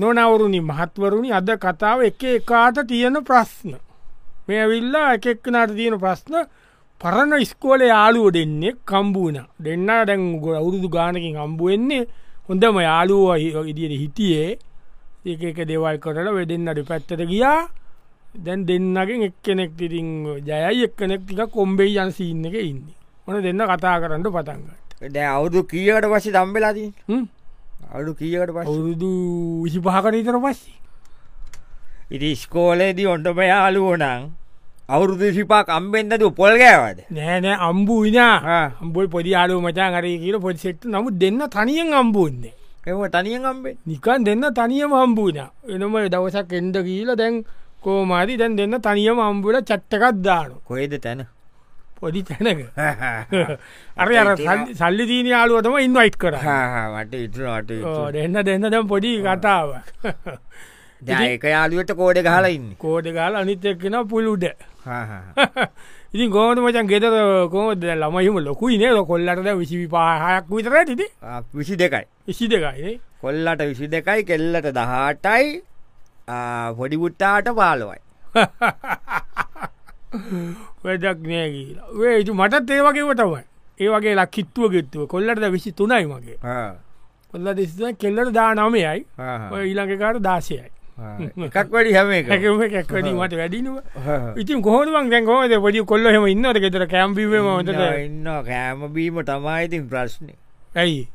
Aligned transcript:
නොනවරුණි 0.00 0.60
මහත්වරුණි 0.70 1.30
අද 1.38 1.50
කතාව 1.64 1.98
එක 2.08 2.22
එකාට 2.30 2.76
තියෙන 2.90 3.16
ප්‍රශ්න. 3.28 3.72
මේ 4.46 4.64
විල්ලා 4.70 5.08
එකෙක්නට 5.16 5.74
තියෙන 5.78 5.96
ප්‍රශ්න 6.02 6.34
පරණ 7.00 7.32
ඉස්කෝල 7.44 7.82
යාලුව 7.92 8.26
දෙන්නේ 8.36 8.76
කම්බූන 8.88 9.36
දෙන්න 9.64 9.86
දැන් 10.08 10.24
ගො 10.42 10.56
අවුරුදු 10.60 10.88
ගානකින් 10.96 11.36
හම්බුවෙන්නේ 11.42 12.04
හොඳම 12.48 12.76
යාලුව 12.80 13.36
ඉදියට 13.70 14.00
හිටියේ. 14.02 14.58
ඒක 15.26 15.42
එක 15.50 15.58
දෙවල් 15.68 15.96
කරල 16.04 16.28
වෙදන්නට 16.38 16.80
පැත්තට 16.88 17.22
ගියා. 17.30 17.60
දැන් 18.44 18.60
දෙන්නගෙන් 18.68 19.22
එක්කෙනෙක් 19.28 19.72
තිරින් 19.78 20.10
ජයයි 20.48 20.84
එක්කනෙක් 20.86 21.22
ටික 21.24 21.50
කොම්බෙයි 21.56 21.98
යන් 21.98 22.12
සින්න 22.12 22.44
එක 22.48 22.56
ඉන්න. 22.70 22.82
ඕන 23.26 23.42
දෙන්න 23.42 23.62
කතා 23.70 23.96
කරන්න 24.02 24.24
පතන්ගට 24.36 25.12
දැ 25.14 25.26
අවුදු 25.26 25.62
කියකට 25.70 26.06
පස්සේ 26.12 26.34
දම්බෙලාදී 26.36 26.90
අඩු 27.80 28.14
කියකට 28.14 28.50
පස් 28.50 28.66
අවුරුදු 28.66 29.10
විසි 29.64 29.80
පහකරීතර 29.80 30.36
පස්සේ. 30.38 30.76
ඉති 32.10 32.36
ස්කෝලේදී 32.36 33.06
ඔොන්ටම 33.06 33.40
යාලුවනං 33.42 34.30
අවුරුදු 34.88 35.32
සිපා 35.32 35.64
කම්බෙන්න්නද 35.64 36.24
පොල් 36.32 36.54
ගෑවද? 36.56 36.98
නෑනෑ 37.10 37.58
අම්බූනා 37.60 38.64
අම්බොල් 38.82 39.08
පොඩි 39.08 39.34
අලු 39.34 39.60
මචා 39.60 39.90
අරය 39.98 40.18
කියල 40.18 40.38
පොඩිසෙට්ට 40.38 40.84
නමුත් 40.86 41.14
දෙන්න 41.14 41.40
තනියෙන් 41.48 41.92
අම්බූන්නේ 41.94 42.54
එම 42.82 43.00
තනියෙන් 43.06 43.42
කම්බේ 43.42 43.76
නිකන් 43.86 44.24
දෙන්න 44.24 44.44
තනියම 44.52 44.92
හම්බූන 44.92 45.38
එනම 45.68 45.96
දවසක් 46.06 46.52
එන්ඩ 46.52 46.76
කියීල 46.78 47.12
දැන් 47.14 47.44
කෝමාරි 47.78 48.36
දැන් 48.36 48.56
දෙන්න 48.56 48.74
තනියම 48.78 49.18
අම්බුල 49.20 49.56
චට්ටකත් 49.60 50.16
දානු 50.20 50.56
කොේද 50.64 50.94
තැන 50.98 51.20
පොඩි 52.00 52.22
තැනක. 52.22 52.60
අර 54.00 54.08
අර 54.14 54.36
සල්ලි- 54.74 55.06
දීන 55.06 55.26
යාලුවතම 55.26 55.76
ඉන්වයිට් 55.78 56.16
කර 56.16 56.34
මට 56.94 57.14
ඉතුරට 57.26 57.70
දෙන්න 58.14 58.42
දෙන්න 58.42 58.68
දැම් 58.68 58.88
පොඩි 58.88 59.12
කතාව 59.20 59.74
ඒක 61.20 61.44
යාලුවට 61.44 61.92
කෝඩ 61.94 62.20
ගහලා 62.20 62.50
ඉන්න. 62.50 62.74
කෝඩ 62.78 63.06
ගාල 63.12 63.36
අනිත් 63.36 63.64
එක්කෙන 63.64 63.96
පුළුඩ 64.08 64.46
ඉතින් 66.14 66.30
ගෝන 66.30 66.58
මචන් 66.58 66.88
ගෙතර 66.88 67.16
කෝද 67.52 67.84
ළමයිම 67.94 68.40
ලොකුයි 68.40 68.78
නේ. 68.78 68.92
කොල්ලට 69.04 69.52
විසි 69.58 69.86
පාහයක් 69.88 70.48
විතර 70.50 70.76
ටිට 70.80 71.02
විසි 71.54 71.76
දෙකයි 71.76 72.06
විසි 72.26 72.48
දෙකයි 72.48 72.94
කොල්ලට 73.20 73.66
විසි 73.68 73.86
දෙකයි 73.88 74.24
කෙල්ලට 74.24 74.72
දහටයි 74.72 75.62
පොඩිබුට්ටාට 76.76 77.54
පාලොවයි 77.54 78.00
වැඩක් 80.84 81.22
නෑ 81.30 81.48
කියලා. 81.54 81.88
වේතු 82.00 82.34
මටත් 82.34 82.70
ඒ 82.70 82.82
වගේම 82.86 83.14
තමයි. 83.14 83.44
ඒ 83.80 83.88
වගේ 83.88 84.14
ලක්කිත්තුව 84.16 84.72
ගෙත්තුව 84.72 85.06
කොල්ලට 85.08 85.46
විසි 85.52 85.72
තුනයි 85.72 86.04
මගේ. 86.06 86.38
කොල්ල 87.32 87.54
දෙස්ස 87.54 87.78
කෙල්ලට 87.98 88.32
දා 88.34 88.50
නමයයි 88.54 89.06
ඔය 89.52 89.62
ඊළඟකාට 89.68 90.22
දාසයයි. 90.28 90.68
එකක් 91.46 91.70
වැඩි 91.72 91.92
හැම 91.96 92.10
එක 92.12 92.26
හැකම 92.28 92.60
කැක්වැඩි 92.72 93.12
මට 93.12 93.36
වැඩිනුව. 93.40 93.76
ඉතින් 94.36 94.62
කොහොම 94.62 95.08
දැන් 95.10 95.24
කොහද 95.24 95.54
පොඩි 95.64 95.84
කොල්ල 95.92 96.04
හෙම 96.06 96.26
ඉන්නට 96.26 96.60
ගෙතර 96.64 96.84
කැම්පිීම 96.86 97.48
මට 97.54 97.80
ඉන්න 98.04 98.28
කෑමබීම 98.48 99.22
තමයිඉතින් 99.30 99.88
ප්‍රශ්නය 99.88 100.34
ඇයි 100.76 101.08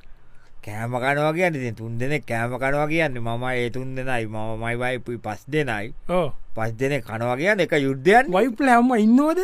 කෑම 0.66 0.94
කනවා 1.02 1.34
කියන්න 1.38 1.76
තුන් 1.80 1.98
දෙනෙ 2.00 2.18
කෑම 2.30 2.54
කනවා 2.62 2.88
කියන්න 2.92 3.20
මම 3.22 3.44
ඒ 3.52 3.70
තුන් 3.76 3.90
දෙනයි 3.96 4.26
මම 4.26 4.62
මයි 4.62 4.76
වයිපුයි 4.82 5.18
පස් 5.26 5.42
දෙනයි. 5.54 5.94
ඕ 6.10 6.28
පස් 6.56 6.72
දෙනෙ 6.80 6.98
කනවා 7.02 7.36
කියන්න 7.42 7.60
එක 7.66 7.76
යුද්ධයන් 7.88 8.32
වයිපල 8.36 8.70
හම්ම 8.76 8.92
ඉන්නවද? 9.06 9.42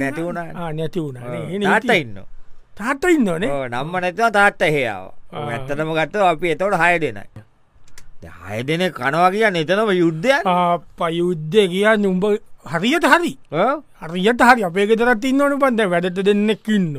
නැති 0.00 0.22
වුණා. 0.26 0.72
නැති 0.72 1.00
වුණ. 1.00 1.16
තාට 1.64 1.90
ඉන්න. 1.96 2.18
තාට 2.78 3.04
ඉන්නනේ 3.16 3.38
නම්ම 3.68 3.94
නැතිව 4.04 4.28
තාත්ත 4.38 4.60
හේයාව. 4.76 5.06
ඇත්තටම 5.32 5.94
ගත්ත 5.98 6.26
අපි 6.32 6.52
එතවට 6.54 6.78
හය 6.82 6.98
දෙනයි. 7.06 7.24
හය 8.44 8.62
දෙන 8.68 8.82
කනවා 9.00 9.30
කියන්න 9.34 9.60
එතනම 9.62 9.90
යුද්ධයන් 10.02 10.44
පයුද්ධ 11.00 11.58
කියන්න 11.72 12.06
උඹ 12.12 12.24
හරියට 12.72 13.06
හරි. 13.12 13.32
හරියට 14.02 14.42
හරි. 14.48 14.62
අපේ 14.68 14.86
ගෙතරත් 14.92 15.24
ඉන්නවන 15.32 15.56
පන්ද 15.62 15.88
වැඩට 15.94 16.20
දෙන්නෙක්කින්න 16.28 16.96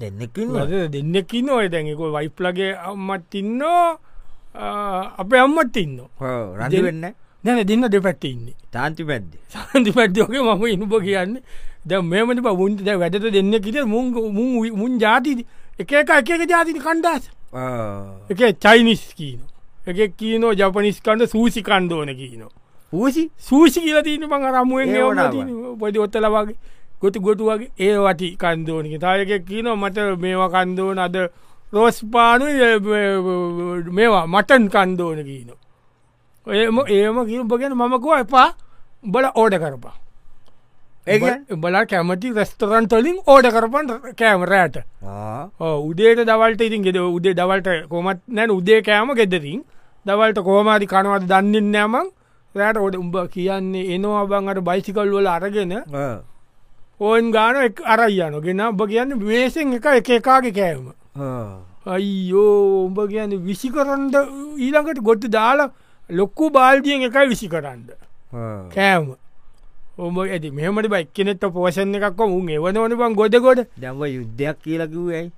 දෙන්නෙකින් 0.00 0.52
දෙන්නෙක්කින්න 0.92 1.50
ඔය 1.50 1.68
දැන්ක 1.68 2.02
වයිප්ලගේ 2.16 2.74
අම්මත් 2.90 3.34
ඉන්න 3.34 3.62
අපේ 5.18 5.40
අම්මත් 5.46 5.76
ඉන්න 5.76 5.96
රඳ 6.58 6.82
වෙන්න 6.82 7.08
නැන 7.44 7.66
දෙන්න 7.66 7.88
දෙපැත්ත 7.88 8.24
ඉන්නේ. 8.24 8.54
තාන්ති 8.72 9.04
පැද්ද? 9.04 9.32
සන්ති 9.48 9.92
පැත්තිෝක 9.92 10.30
මම 10.30 10.64
ඉනුප 10.66 10.94
කියන්නේ. 11.02 11.42
ද 11.84 12.02
මේමට 12.02 12.42
පවුන්ට 12.42 12.80
වැඩට 12.84 13.32
දෙන්න 13.32 13.54
කිට 13.60 13.84
මුන් 13.86 14.12
මුන් 14.74 14.98
ජාති 14.98 15.46
එක 15.78 15.92
එක 15.92 16.10
එක 16.10 16.30
එක 16.30 16.48
ජාතින 16.50 16.80
කණ්ඩාස 16.80 17.30
එක 18.30 18.40
චයිනිස් 18.58 19.04
කීන 19.14 19.40
එක 19.86 20.16
කීනෝ 20.16 20.52
ජපනිස් 20.52 20.98
කණ්ඩ 21.00 21.30
සූසි 21.30 21.62
කණ්ඩෝන 21.62 22.10
කීනවා 22.14 22.50
පූසි 22.92 23.30
සූසි 23.38 23.80
කියල 23.80 24.02
තියන 24.02 24.28
පං 24.28 24.44
ඒ 24.44 25.02
වුණාම. 25.02 25.78
පොඩි 25.78 25.98
ඔත්තල 25.98 26.26
වගේ 26.26 26.56
ගොතු 27.02 27.20
ගොතු 27.20 27.50
වගේ 27.50 27.70
ඒ 27.80 27.98
වටි 27.98 28.28
කන්දෝනක 28.36 28.94
තායක 29.00 29.32
කියනවා 29.46 29.76
මට 29.76 29.98
මේවා 30.18 30.50
කන්දෝන 30.56 30.98
අද 30.98 31.16
රෝස්පානු 31.72 32.46
මේවා 33.92 34.26
මටන් 34.26 34.68
කන්දෝන 34.68 35.22
කියීන 35.24 35.50
ඒම 36.46 36.78
ඒම 36.88 37.16
කියප 37.26 37.56
ගැන 37.60 37.74
මමකුව 37.74 38.18
එපා 38.18 38.48
බල 39.06 39.26
ඕඩ 39.34 39.54
කරපා 39.58 39.94
ඒ 41.06 41.56
බල 41.56 41.76
කැමති 41.86 42.32
රෙස්ටරන්ටලින් 42.34 43.18
ඕඩ 43.26 43.46
කරපන් 43.50 43.86
කෑමරෑට 44.16 44.76
උදේට 45.82 46.20
දවල්ට 46.26 46.62
ඉතින් 46.62 46.82
ගෙද 46.82 46.98
උදේ 47.00 47.34
දවල්ට 47.34 47.68
කොමත් 47.88 48.20
නැන 48.28 48.50
උදේ 48.50 48.80
කෑම 48.82 49.14
ගෙදරින්. 49.14 49.60
දවල්ට 50.06 50.40
කෝමාරි 50.44 50.86
කනවද 50.86 51.28
දන්නින් 51.30 51.70
නෑමං 51.72 52.10
රෑට 52.54 52.78
ඔඩ 52.78 52.94
උඹ 52.96 53.16
කියන්නේ 53.30 53.86
එනවා 53.94 54.24
බංට 54.26 54.60
බයිසිකල් 54.62 55.10
වල 55.10 55.26
අරගෙන 55.28 55.72
ඕන් 57.00 57.30
ගාන 57.30 57.56
එක් 57.62 57.80
අරයියන 57.86 58.40
ගෙන 58.42 58.60
ඔබ 58.62 58.82
කියන්න 58.88 59.18
වේසෙන් 59.22 59.72
එක 59.74 59.86
එක 59.92 60.10
එකාගේ 60.16 60.52
කෑම 60.52 60.86
අයියෝ 61.86 62.86
උඹ 62.86 62.98
කියන්න 63.08 63.38
විසි 63.44 63.70
කරන්ඩ 63.70 64.16
ඊළඟට 64.58 65.00
ගොට්ට 65.02 65.30
දාලා 65.30 65.70
ලොක්කු 66.10 66.50
බාල්දියෙන් 66.50 67.06
එකයි 67.08 67.28
විසි 67.28 67.48
කරන්න 67.48 67.86
කෑම 68.74 69.14
ඔම 69.98 70.18
ඇති 70.18 70.50
මෙහමට 70.52 70.88
බයික්කනෙට 70.90 71.44
පෝෂණ 71.54 71.94
එකක් 71.98 72.20
උන් 72.20 72.48
එවනවන 72.50 72.96
බං 72.98 73.14
ගොඩ 73.14 73.36
ගොඩ. 73.40 73.60
දැම්ව 73.76 74.02
යුද්ධයක් 74.08 74.58
කියලකිවයි 74.64 75.30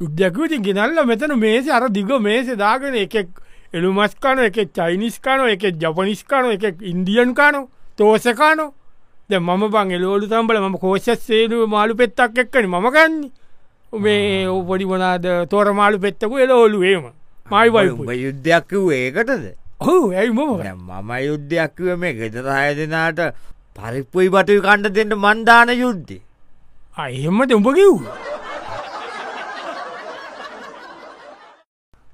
යුද්ධකති 0.00 0.58
ගෙනල්ල 0.66 1.02
මෙතන 1.06 1.34
මේස 1.38 1.68
අර 1.68 1.88
දිග 1.90 2.10
මේස 2.20 2.52
දාගෙන 2.56 2.94
එකෙක් 2.96 3.28
එළුමස්කාන 3.72 4.44
එක 4.46 4.58
චයිනිස්කානෝ 4.72 5.48
එක 5.48 5.66
ජපනිස්කානෝ 5.76 6.54
එක 6.56 6.82
ඉන්දියන් 6.82 7.34
කානෝ 7.34 7.68
තෝසකානෝ 7.98 8.70
ද 9.32 9.40
මම 9.40 9.62
බං 9.74 9.94
එලෝලු 9.98 10.26
තම්බල 10.32 10.60
ම 10.64 10.76
කෝෂත් 10.84 11.22
සේදුව 11.28 11.68
මාලු 11.76 11.94
පෙත්තක් 12.00 12.42
එක්කන. 12.44 12.66
මම 12.68 12.88
ගන්න. 12.96 13.22
මේ 14.04 14.48
ඔපොඩි 14.48 14.84
වනාද 14.90 15.26
තෝර 15.50 15.66
මාලු 15.80 15.98
පෙත්තකු 16.04 16.38
එලෝලුවේම 16.44 17.04
මයි 17.52 17.68
වයිපු 17.74 18.02
උඹ 18.02 18.12
යුද්ධයක් 18.24 18.64
කිව් 18.70 18.84
ඒකටද? 18.98 19.44
හෝ 19.86 20.04
ඇයි 20.10 20.32
මොම? 20.32 20.58
දැන් 20.62 20.78
මම 20.78 21.10
යුද්ධයක් 21.28 21.72
කිව 21.76 21.98
මේ 22.02 22.12
ගෙදර 22.20 22.46
හය 22.56 22.70
දෙනාට 22.78 23.20
පරිප්පුයි 23.76 24.28
බටුයි 24.34 24.62
කණ්ඩ 24.66 24.94
දෙන්න 24.98 25.12
මන්දාන 25.24 25.74
යුද්ධ. 25.82 26.14
එහෙමට 27.06 27.52
උඹ 27.58 27.68
කිව් 27.78 27.94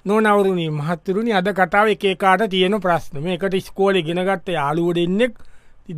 නොනවරුණී 0.06 0.70
මහත්තරුණි 0.80 1.32
අද 1.38 1.48
කතාව 1.60 1.94
එක 1.94 2.04
කාට 2.18 2.42
තියෙන 2.50 2.80
ප්‍රශ්න. 2.84 3.22
මේකට 3.22 3.54
ස්කෝල 3.68 4.02
ගෙනගත්ත 4.08 4.48
යාලුව 4.58 4.90
දෙන්නෙක් 4.98 5.34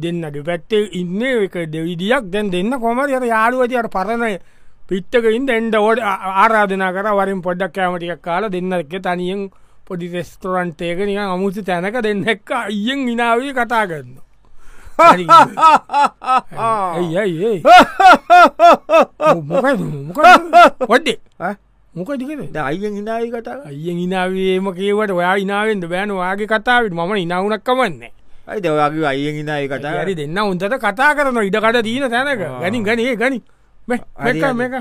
දෙන්නට 0.02 0.36
පැත්තේ 0.48 0.88
ඉන්න 1.00 1.22
එක 1.22 1.56
දෙවිදියක්. 1.74 2.24
දැන් 2.32 2.50
දෙන්න 2.50 2.72
කොමර 2.80 3.08
යට 3.08 3.26
යාලුවතියට 3.34 3.90
පරණය 3.96 4.38
පිට්ටකින් 4.88 5.44
දැන්ඩ 5.48 5.74
ෝඩ 5.78 5.98
ආරාධනා 6.02 6.92
කර 6.94 7.06
වරින් 7.18 7.42
පොඩ්ඩක් 7.46 7.72
කෑමටියක් 7.74 8.22
කාල 8.22 8.44
දෙන්නක 8.54 8.94
තනියෙන් 9.06 9.40
පොඩි 9.86 10.06
රෙස්ටරන්ටේක 10.14 10.98
නික 11.06 11.18
අමුතු 11.18 11.60
තැනක 11.68 11.96
දෙන්නෙක් 12.06 12.50
අයියෙන් 12.62 13.08
ඉනාවී 13.14 13.52
කතා 13.58 13.84
කරන්න 13.90 14.18
ඇයි 16.98 17.62
පොඩ්ඩේ. 20.90 21.18
මොකටිකද 21.94 22.56
අයියෙන් 22.56 22.94
හිනායි 22.98 23.30
කතා 23.34 23.58
අයියෙන් 23.70 23.98
ඉනාවේම 24.06 24.66
කියවට 24.78 25.10
ඔයා 25.10 25.36
ඉනාවෙන්ට 25.44 25.84
බෑන. 25.92 26.10
වාගේ 26.14 26.50
කතාවට 26.52 26.92
මම 26.94 27.12
ඉනවුනක් 27.24 27.62
කමන්න 27.66 28.02
අයි 28.48 28.60
දවගේ 28.60 29.06
අයියෙන් 29.06 29.34
හිනායි 29.40 29.68
කතා 29.68 30.02
හරි 30.02 30.14
දෙන්න 30.14 30.38
උන්තට 30.38 30.78
කතා 30.84 31.14
කරන 31.16 31.42
ඉඩකට 31.48 31.82
දීන 31.84 32.06
තැනක. 32.10 32.40
ගැනින් 32.60 32.82
ගනි 32.84 33.04
මේක 33.08 33.20
හරි. 33.24 34.40
මේක. 34.54 34.74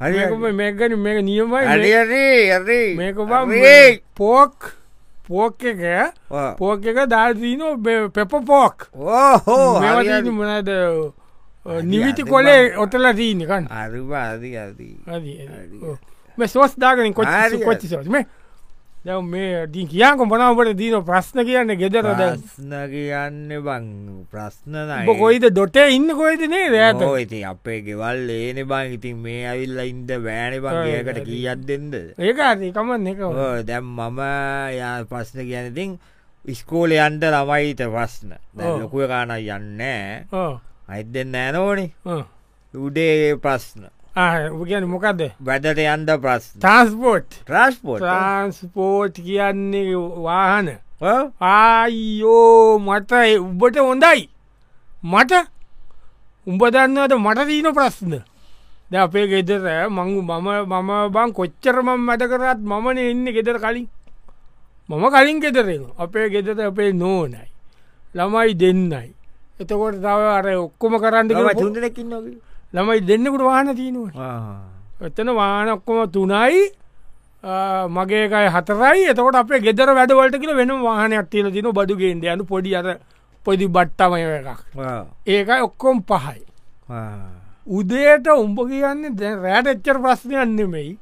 හරි 0.00 0.52
මේකන 0.60 0.92
මේක 0.98 1.18
නියමයි. 1.24 1.64
හරි 1.72 2.80
මේක. 2.96 3.16
පෝක් 4.14 4.72
පෝක් 5.28 5.64
එක. 5.64 5.82
පෝක් 6.58 6.86
එක 6.86 6.98
දාදීන 7.08 7.62
පෙප 8.14 8.32
පෝක් 8.46 8.88
ඕහෝ 8.94 9.80
මනද 9.80 10.70
නිවිති 11.82 12.24
කොලේ 12.24 12.74
ඔටල 12.76 13.06
දීනකන් 13.16 13.66
අරිවාදී 13.70 14.56
අදී 14.56 14.94
මේ 16.38 16.48
සෝස් 16.48 16.72
දාගෙන 16.78 17.14
කොච් 17.14 17.26
හරි, 17.28 17.58
කොච්චි 17.64 17.88
සෝස් 17.88 18.08
මේ 18.08 18.26
දැ 19.04 19.18
මේ 19.22 19.66
දී 19.66 19.86
කියක 19.90 20.20
මොනාවට 20.30 20.76
දීන 20.78 20.94
ප්‍රශ්න 21.06 21.42
කියන්න 21.46 21.72
ගෙදර 21.80 22.06
දැ 22.20 22.28
ප්‍රශ්න 22.38 22.74
කියන්න 22.92 23.50
බං 23.66 23.86
ප්‍රශ්න 24.30 24.76
නයි. 24.90 25.14
කොයිද 25.22 25.46
දොටේ 25.56 25.88
ඉන්න 25.96 26.06
කොයිදනේ 26.20 26.68
රෑත 26.74 27.02
ඕ 27.02 27.16
ඉති 27.18 27.40
අපේ 27.44 27.80
ගෙවල් 27.82 28.30
ඒන 28.30 28.60
බං. 28.70 28.92
ඉතින් 28.96 29.16
මේ 29.24 29.42
ඇවිල්ල 29.50 29.80
ඉන්ද 29.86 30.10
බෑන 30.26 30.54
බංගේකට 30.66 31.18
කියත් 31.26 31.66
දෙෙන්ද 31.70 31.94
ඒක 31.98 32.42
කමන්න 32.76 33.10
එක 33.14 33.20
දැම් 33.66 33.90
මම 33.98 34.20
යා 34.78 34.94
ප්‍රශ්න 35.10 35.42
කියනතින් 35.50 35.98
ඉස්කෝල 36.54 36.94
යන්ට 36.94 37.26
ළමයිත 37.34 37.82
ප්‍රශ්න. 37.96 38.38
ලොකුව 38.54 39.08
කාන 39.10 39.34
යන්න 39.34 39.82
අයිත් 40.92 41.10
දෙන්න 41.10 41.34
ඇනෝනේ 41.34 41.90
උඩේ 42.74 43.34
ප්‍රශ්න 43.42 43.90
කියන 44.12 44.84
මොකක්ද 44.92 45.20
වැඩට 45.40 45.78
යන්ද 45.80 46.10
ප්‍රශ්න. 46.20 46.60
ට්‍රන්ස්පෝට් 46.60 47.30
ට්‍රස්පෝට් 47.48 48.02
ට්‍රන්ස්පෝට් 48.02 49.14
කියන්නේ 49.16 49.96
වාහන. 49.96 50.68
ආයෝ 51.40 52.78
මට 52.78 53.12
උබට 53.40 53.78
හොඳයි. 53.80 54.28
මට? 55.02 55.32
උඹ 56.46 56.62
දන්නවට 56.74 57.16
මට 57.16 57.46
දීන 57.48 57.72
ප්‍රශ්න? 57.72 58.20
ද 58.90 58.94
අපේ 59.00 59.26
ගෙදර 59.32 59.88
මංගු 59.88 60.20
මම 60.20 60.48
මම 60.68 60.92
බං 61.08 61.32
කොච්චරමම් 61.32 62.04
මැට 62.04 62.28
කරත් 62.28 62.60
මමන 62.60 62.98
එන්න 62.98 63.26
ගෙදර 63.32 63.58
කලින්. 63.64 63.88
මම 64.88 65.04
කලින් 65.08 65.40
ගෙදරෙන 65.40 65.88
අපේ 65.98 66.28
ගෙදර 66.28 66.60
අපේ 66.68 66.92
නෝනයි. 66.92 67.48
ළමයි 68.14 68.54
දෙන්නයි. 68.60 69.14
එතකොට 69.60 69.96
තව 70.04 70.20
අර 70.36 70.46
ඔක්කොම 70.68 71.00
කරන්න 71.00 71.28
තුන්දනකින් 71.56 72.08
නොක 72.12 72.51
ළමයි 72.74 73.00
දෙන්නෙකුට 73.08 73.44
වාහන 73.48 73.74
තියනුව. 73.80 74.08
එතන 75.00 75.28
වාන 75.40 75.68
ඔක්කොම 75.76 75.98
තුනයි. 76.10 76.62
මගේකයි 77.96 78.48
හතරයි. 78.54 79.08
එතකොට 79.12 79.36
අපේ 79.42 79.60
ගෙදර 79.66 79.90
වැඩවලට 79.98 80.40
කියල 80.40 80.54
වෙන 80.56 80.70
වාහනයක් 80.88 81.30
තියල 81.30 81.52
තින 81.52 81.68
බඩුගේන්ද 81.78 82.24
යනු 82.24 82.44
පොඩි 82.44 82.76
අර 82.76 82.98
පොඩි 83.46 83.66
බට්ටමය 83.68 84.20
එකක්. 84.38 84.60
ඒකයි 85.26 85.62
ඔක්කොම් 85.68 86.02
පහයි. 86.10 86.42
උදේට 87.78 88.26
උඹ 88.26 88.58
කියන්නේ 88.68 89.14
දැ 89.14 89.34
රෑට 89.44 89.68
එච්චර 89.72 89.98
ප්‍රශ්නයන්නෙමයි 90.04 90.98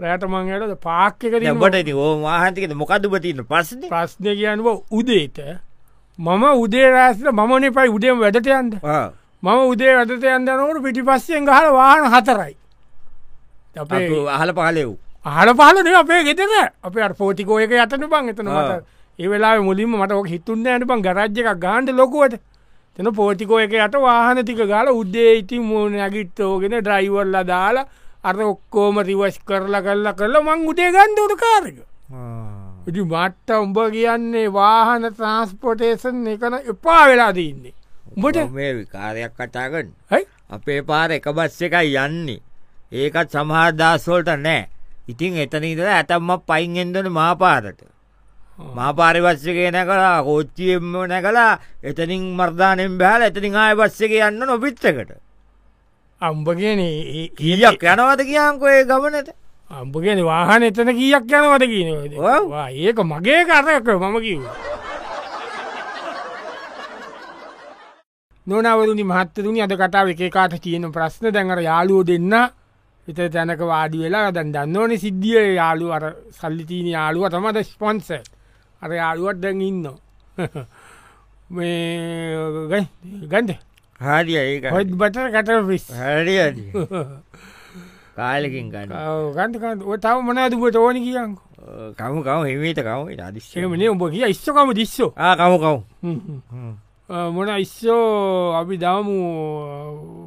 රෑට 0.00 0.24
මංයට 0.32 0.74
පාක්ක 0.80 1.20
ට 1.20 1.84
ති 1.84 1.92
ඕ 1.92 2.12
වාහන්තිකද 2.22 2.72
මොකද 2.82 3.04
බතින්න 3.12 3.42
පස්සන 3.50 3.82
ප්‍රශ්නය 3.90 4.32
කියනුව 4.38 4.68
උදේට 4.90 5.40
මම 6.18 6.44
උදේ 6.64 6.88
රෑස්ල 6.96 7.28
මමන 7.32 7.68
පයි 7.76 7.92
උදේම 7.96 8.22
වැඩට 8.24 8.48
යන්ද 8.48 8.80
මම 9.42 9.60
උදේ 9.66 9.92
වැඩට 9.96 10.24
යන්දනකට 10.28 10.82
පිටි 10.84 11.02
පස්සෙන් 11.02 11.44
ගහල 11.44 11.68
වාහන 11.72 12.06
හතරයි. 12.14 12.54
අපේ 13.76 14.06
අහල 14.30 14.52
පහලෙව් 14.52 14.90
ආල 15.26 15.54
පාලන 15.54 15.92
අපේ 15.96 16.22
ගෙතන 16.24 16.54
අපේ 16.82 17.08
පෝතිකෝ 17.16 17.60
එක 17.60 17.72
යතන 17.78 18.06
බං 18.06 18.32
එතන 18.32 18.50
මට 18.50 18.84
ඒ 19.18 19.28
වෙලා 19.28 19.56
මුලින්ම 19.62 19.96
මට 19.96 20.12
ඔක 20.14 20.28
හිතුන්න 20.28 20.66
ඇන 20.66 20.86
බං 20.86 21.02
ගරජ්ජ 21.02 21.40
එකක් 21.42 21.60
ගාන්ඩ 21.60 21.94
ලොකුවට. 21.94 22.40
තන 22.98 23.08
පෝතිකෝ 23.14 23.58
එක 23.60 23.74
යට 23.78 23.96
වාහන 23.98 24.44
තික 24.44 24.60
ගාල 24.68 24.88
උද්දේ 24.92 25.32
ඉතින් 25.38 25.62
මූුණ 25.64 26.00
ඇගිත්තෝගෙන 26.00 26.76
ඩ්‍රයිවල්ල 26.76 27.36
දාලා 27.46 27.86
අර 28.22 28.36
ඔක්කෝම 28.44 28.98
රිවස් 29.02 29.36
කරලා 29.48 29.82
කරලා 29.82 30.14
කරලා 30.14 30.46
මං 30.46 30.68
උදේ 30.70 30.90
ගන්ඩට 30.92 31.36
කාරක 31.42 31.78
ඉති 32.88 33.00
මට්ට 33.02 33.50
උඹ 33.56 33.78
කියන්නේ 33.92 34.48
වාහන 34.52 35.06
ට්‍රන්ස්පොටේසන් 35.08 36.26
එකන 36.34 36.56
එපා 36.64 37.02
වෙලා 37.08 37.32
දන්නේ 37.32 37.74
උඹට 38.20 38.52
මේ 38.52 38.72
විකාරයක් 38.74 39.32
කටාගන්න 39.36 39.88
හයි 40.12 40.24
අපේ 40.50 40.82
පාර 40.82 41.10
එක 41.10 41.26
බස් 41.32 41.62
එකයි 41.62 41.96
යන්නේ. 41.96 42.40
ඒකත් 42.92 43.32
සමහාදස්සෝල්ට 43.32 44.30
නෑ. 44.38 44.68
ඉතින් 45.08 45.36
එතනීද 45.44 45.80
ඇතම්ම 45.80 46.30
පයින්ගෙන්දන 46.48 47.08
මාපාරට 47.10 47.80
මාපාරිවස්සගේ 48.76 49.70
නැකලා 49.72 50.22
කෝච්චියෙන්ම 50.22 50.92
නැකලා 51.08 51.58
එතනින් 51.82 52.24
මර්ධානෙන් 52.38 52.98
බෑල 53.00 53.22
එතනින් 53.28 53.56
ආය 53.56 53.74
බස්සක 53.74 54.12
යන්න 54.20 54.44
නොපිච්චකට 54.46 55.16
අම්ඹ 56.20 56.48
කියන 56.58 56.82
කියක් 57.38 57.86
යනවද 57.92 58.20
කියංකොේ 58.30 58.84
ගමනට? 58.84 59.30
අම්ඹ 59.70 59.94
කියන 60.04 60.20
වාහන 60.26 60.62
එතන 60.68 60.92
කියක් 60.98 61.32
යනවද 61.38 61.64
කියන. 61.72 61.88
ඒක 62.84 62.98
මගේ 63.12 63.42
කරක 63.48 63.88
මම 63.96 64.20
කිව 64.20 64.69
නොනවරුනි 68.50 69.04
මහත්තරුණි 69.04 69.62
අද 69.62 69.72
කතාව 69.74 70.08
එක 70.12 70.22
කාට 70.32 70.54
තියෙන 70.64 70.92
ප්‍රශ්න. 70.92 71.30
දැඟර 71.30 71.60
යාලුවෝ 71.62 72.04
දෙන්න. 72.04 72.34
එත 73.08 73.18
තැනක 73.34 73.62
වාඩි 73.62 74.02
වෙලා 74.02 74.30
දැන් 74.32 74.52
දන්නවන 74.54 74.98
සිද්ධිය. 74.98 75.54
යාලු 75.54 75.92
අර 75.92 76.04
සල්ලිතීන 76.32 76.88
යාලුව 76.96 77.30
තමට 77.30 77.66
ස්පොන්ස 77.66 78.10
අර 78.82 78.90
යාලුවත් 78.92 79.40
දැන් 79.40 79.60
ඉන්න 79.60 79.86
මේ 81.50 82.86
ගන්ද? 83.26 83.50
හරිය 84.00 84.60
හොත් 84.70 84.92
බට 85.00 85.26
කට 85.34 85.50
පිස් 85.68 85.84
හරිය 85.92 86.40
කාලකින් 88.16 88.70
ගන්න 88.72 88.92
ගන්තක 89.36 89.86
ඔතාව 89.86 90.22
මනාදුබට 90.22 90.76
ඕනි 90.76 91.00
කියන්න 91.06 91.34
කමු 91.96 92.22
කව 92.22 92.38
හිමීට 92.46 92.80
කව 92.80 93.18
අදිශ්‍යමන 93.20 93.82
උඹ 93.90 94.04
කිය. 94.10 94.24
ඉස්සකම 94.26 94.72
දිස්සෝ. 94.74 95.10
කමු 95.12 95.56
කව් 95.58 95.74
මොන 97.10 97.48
ඉස්සෝ 97.56 98.54
අපි 98.54 98.78
දමු 98.78 99.14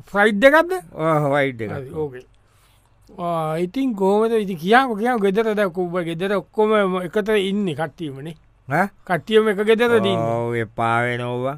ෆ්‍රයිඩ් 0.06 0.40
දෙකක්ද 0.42 0.72
හවයිඩ් 1.26 1.62
එක 1.64 1.96
ඕකේ 1.96 2.26
ඉතින් 3.60 3.96
කෝමද 3.96 4.34
ඉති 4.36 4.56
කියාම 4.58 4.92
කියා 4.94 5.18
ගෙදර 5.18 5.54
ද 5.54 5.70
කුබ 5.72 5.96
ගෙදර 6.02 6.36
ඔක්කොම 6.36 7.00
එකට 7.00 7.30
ඉන්න 7.32 7.68
කට්ටීමනේ 7.72 8.36
කට්ටියම 8.68 9.48
එක 9.48 9.64
ගෙදර 9.64 10.00
දී 10.02 10.62
එපාවෙනෝවා 10.62 11.58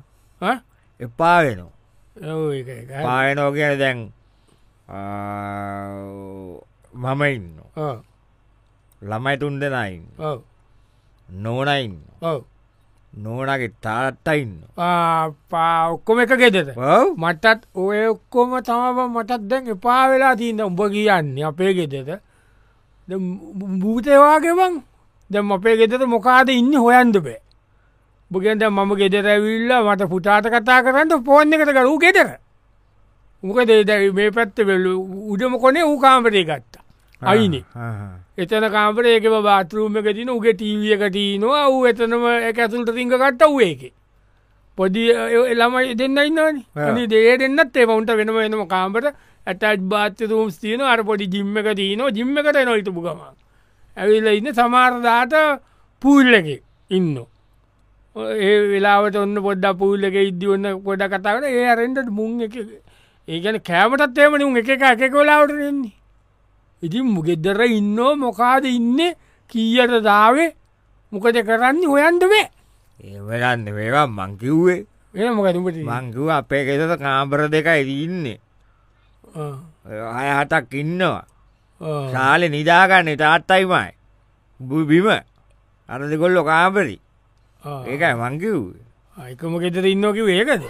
එපා 1.00 1.38
වෙනවා 1.42 3.04
පායනෝ 3.04 3.52
කියන 3.52 3.80
දැන් 3.80 4.00
මම 6.94 7.22
ඉන්න 7.26 7.48
ළමයි 9.02 9.38
තුන් 9.38 9.60
දෙනයින්න 9.60 10.06
නෝනයින්න 11.30 11.98
නෝනගේ 13.16 13.72
තාත්තයින්න 13.82 14.54
පා 14.76 15.90
ඔක්කොම 15.90 16.20
එක 16.20 16.34
ගෙදර 16.42 16.68
මටත් 17.18 17.62
ඔය 17.76 18.02
ඔක්කොම 18.08 18.58
තම 18.62 19.00
මටත් 19.08 19.48
දැන් 19.50 19.72
එපා 19.76 20.04
වෙලා 20.10 20.36
තිීන්න 20.36 20.62
උඹ 20.62 20.82
කියන්නේ 20.92 21.48
අපේ 21.52 21.74
ගෙදෙත 21.74 22.22
භූතවාගෙවන් 23.82 24.76
දැම් 25.30 25.52
අපේ 25.52 25.76
ගෙතට 25.78 26.06
මොකාද 26.08 26.50
ඉන්න 26.50 26.74
හොයන්ද 26.76 27.18
බෑ. 27.20 27.42
බුගෙන්ට 28.32 28.64
මම 28.68 28.92
ගෙදර 28.96 29.28
ඇවිල්ල 29.28 29.72
මට 29.82 30.10
පුතාට 30.10 30.50
කතා 30.54 30.80
කරන්න 30.84 31.24
පෝර්ණ 31.24 31.54
එකට 31.54 31.74
කරු 31.74 31.98
ගෙදර. 32.00 32.30
උක 33.44 33.58
දේදැ 33.68 34.12
මේ 34.12 34.32
පැත්ත 34.32 34.58
වෙල්ලු 34.60 34.94
උඩම 35.32 35.60
කොනේ 35.60 35.84
වූ 35.84 36.00
කාමරය 36.00 36.44
ගත්තා 36.44 36.85
අයිනේ. 37.22 37.64
එතන 38.38 38.68
කාමරේ 38.72 39.18
එක 39.18 39.28
බාතරුම 39.44 39.98
එක 39.98 40.10
තින 40.16 40.30
උගේ 40.30 40.54
ටීවිය 40.54 40.96
එකටීනවා 40.96 41.68
වූ 41.68 41.86
එතනම 41.88 42.26
එක 42.50 42.60
ඇතුළට 42.60 42.92
තිංග 42.94 43.12
කට්ට 43.12 43.46
වූ 43.46 43.62
එක 43.62 43.94
පොඩි 44.78 45.06
එළමයි 45.12 45.96
දෙන්න 45.96 46.18
ඉන්නනි 46.20 47.08
දේ 47.08 47.38
දෙන්නත් 47.38 47.78
ඒ 47.78 47.86
වුන්ට 47.86 48.12
වෙනම 48.14 48.40
එනම 48.40 48.68
කාම්පට 48.68 49.08
ඇටත් 49.48 49.88
බාත්‍ය 49.88 50.28
රූම් 50.28 50.50
තියන 50.58 50.82
අර 50.84 51.04
පොඩි 51.04 51.30
ජිම්ම 51.30 51.58
එක 51.58 51.72
තියනවා 51.76 52.12
ජිම්ම 52.12 52.38
එකට 52.38 52.60
නොයිතු 52.66 52.92
ගම 52.98 53.22
ඇවිල්ල 53.98 54.28
ඉන්න 54.32 54.54
සමාරදාට 54.54 55.36
පූල්ලක 56.02 56.50
ඉන්න. 56.92 57.16
ඒ 58.16 58.56
වෙලාවට 58.70 59.16
ඔන්න 59.18 59.38
පොඩ්ඩ 59.46 59.78
පූල්ලක 59.78 60.18
ඉද්දි 60.22 60.48
ඔන්න 60.48 60.68
පොඩ 60.84 61.04
කතාවට 61.10 61.48
ඒ 61.50 61.66
අරෙන්ට 61.68 62.10
මුං 62.12 62.42
එක 62.42 62.56
ඒගැන 63.28 63.60
කෑමටත් 63.62 64.20
එමන 64.20 64.44
උන් 64.44 64.58
එක 64.58 64.70
එක 64.70 64.84
එක 64.90 65.12
කොලාවට 65.12 65.56
දෙන්නේ 65.60 65.94
ඉතින් 66.86 67.06
මුගෙදර 67.16 67.60
ඉන්නෝ 67.70 68.16
මොකාද 68.16 68.66
ඉන්න? 68.66 69.00
කීයට 69.52 70.04
දාවේ? 70.04 70.56
මොකද 71.12 71.38
කරන්න 71.48 71.84
හොයන්ට 71.86 72.24
වේ 72.32 72.48
ඒවරන්න 73.00 73.68
වේවා 73.76 74.08
මංකිව්වේ 74.10 74.80
එ 75.14 75.30
මොකතුමට 75.32 75.78
මංකිව 75.92 76.30
අපේ 76.32 76.64
ගෙතට 76.68 77.00
කාම්පර 77.00 77.48
දෙකයි 77.54 78.04
ඉන්නේ. 78.06 78.40
අය 80.18 80.30
හතක් 80.38 80.74
ඉන්නවා. 80.74 81.24
ශාලෙ 82.12 82.48
නිදාගන්න 82.50 83.18
තාත්තයිමයි 83.18 83.92
බිම. 84.90 85.08
අරදකොල්ලො 85.90 86.42
කාම්පරි 86.44 86.98
ඒකයි 87.64 88.16
මංකිව්වේ 88.16 88.84
අයිකම 89.18 89.54
ගෙතර 89.64 89.86
ඉන්නෝකිව 89.86 90.28
ඒකද 90.30 90.64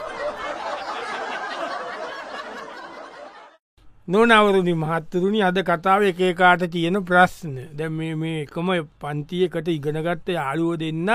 නොනවරුදි 4.08 4.74
මහත්තරුණි 4.76 5.42
අද 5.42 5.58
කතාව 5.62 6.04
එකේ 6.04 6.34
කාට 6.34 6.64
තියෙන 6.72 6.98
ප්‍රශ්න. 7.04 7.56
දැ 7.74 7.90
මේ 7.90 8.42
එකම 8.44 8.70
පන්තියකට 9.02 9.68
ඉගෙනගත්ත 9.70 10.28
යාළුව 10.30 10.78
දෙන්න 10.78 11.10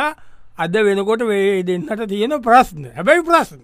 අද 0.59 0.75
වෙනකොට 0.87 1.23
වේ 1.23 1.63
දෙන්නට 1.63 2.03
තියෙන 2.09 2.35
ප්‍රශ්න. 2.43 2.91
හැබැයි 2.97 3.23
ප්‍රශ්න. 3.23 3.63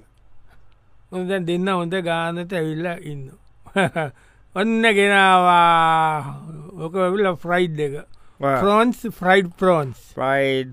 දැන් 1.11 1.47
දෙන්න 1.47 1.68
හොඳ 1.68 1.95
ගානට 2.02 2.52
ඇවිල්ල 2.52 2.87
ඉන්න 3.02 3.30
ඔන්න 4.56 4.83
ගෙනවා. 4.95 6.37
ඕක 6.78 6.95
ඇවිල්ල 6.97 7.35
ෆ්‍රයිඩ් 7.37 7.80
එක. 7.80 7.97
ප්‍රෝන්ස් 8.38 8.99
ෆ්‍රයිඩ් 9.18 9.50
ප්‍රෝන්ස් 9.59 10.00
ප්‍රයිඩ් 10.14 10.73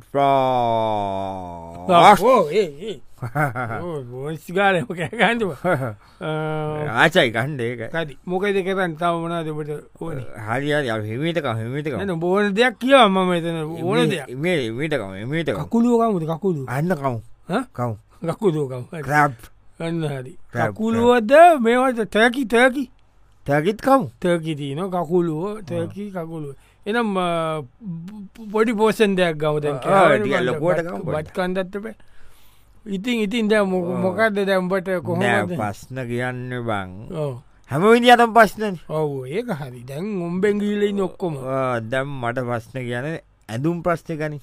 ගාලම 4.58 4.86
කෑගන්තුව 5.00 5.52
ආචයි 6.22 7.30
කණ්ඩේක 7.36 7.82
කති 7.94 8.14
මොකද 8.26 8.58
කරන්න 8.66 8.96
තවමනා 9.02 9.44
දෙබට 9.48 9.72
ඕන? 10.02 10.18
හරි 10.48 10.70
හිමිටක 11.10 11.48
හිමිටක 11.60 11.96
බෝන 12.20 12.54
දෙයක් 12.54 12.76
කියව 12.80 13.08
මම 13.10 13.32
එතන 13.38 13.58
ඕන 13.64 14.10
දෙයක්. 14.10 14.28
මිටකම 14.80 15.12
මිට 15.32 15.50
කකුලුවකමුද 15.52 16.24
කකුළු 16.32 16.64
අන්න 16.68 16.92
කවු 17.02 17.20
කවු 17.78 17.96
කකුදුකම් 18.30 18.84
රැබ් 19.12 19.34
අන්න 19.80 20.04
හරි. 20.04 20.34
කකුලුවද 20.54 21.32
මේවට 21.60 22.12
තැකි 22.12 22.44
තැකි 22.46 22.84
තැකිත් 23.46 23.80
කවු 23.82 24.06
තර්කි 24.22 24.54
තියන 24.56 24.80
කකුලුව 24.92 25.44
තර්කි 25.68 26.12
කකුලුව. 26.12 26.56
එනම් 26.86 27.10
පොඩි 28.52 28.74
පෝසන් 28.74 29.16
දෙයක් 29.16 29.36
ගවද 29.38 29.66
ලොකුවට. 30.48 30.88
බත් 31.06 31.28
කන්දත්තප 31.36 31.86
ඉතින් 32.86 33.24
ඉතින් 33.26 33.48
දැ 33.48 33.64
මොකක්ද 33.64 34.44
දැම්බට 34.44 34.90
කොහොම 35.08 35.24
පස්න 35.56 35.98
කියන්න 36.08 36.52
බං. 36.68 36.90
හැම 37.72 37.84
විදිියතම් 37.84 38.32
පස්්න 38.36 38.76
ඔව 38.90 39.26
ඒක 39.26 39.48
හරි. 39.60 39.84
දැන් 39.88 40.06
උම්බෙන් 40.22 40.60
ගීලයි 40.60 40.94
නොක්කොම 40.94 41.38
දැම් 41.92 42.08
මට 42.22 42.44
පස්න 42.50 42.78
කියන 42.88 43.06
ඇඳුම් 43.50 43.78
ප්‍රශ්න 43.86 44.18
ගනි 44.20 44.40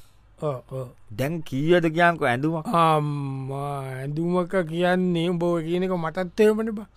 දැන් 1.18 1.42
කීයට 1.48 1.86
කියන්ක 1.96 2.22
ඇඳුම 2.24 2.54
ඇඳුමක 2.64 4.54
කියන්නේ 4.70 5.28
උඹෝ 5.28 5.60
කියන 5.60 5.84
එක 5.84 5.92
මටත්තේමට 5.92 6.72
බා. 6.78 6.88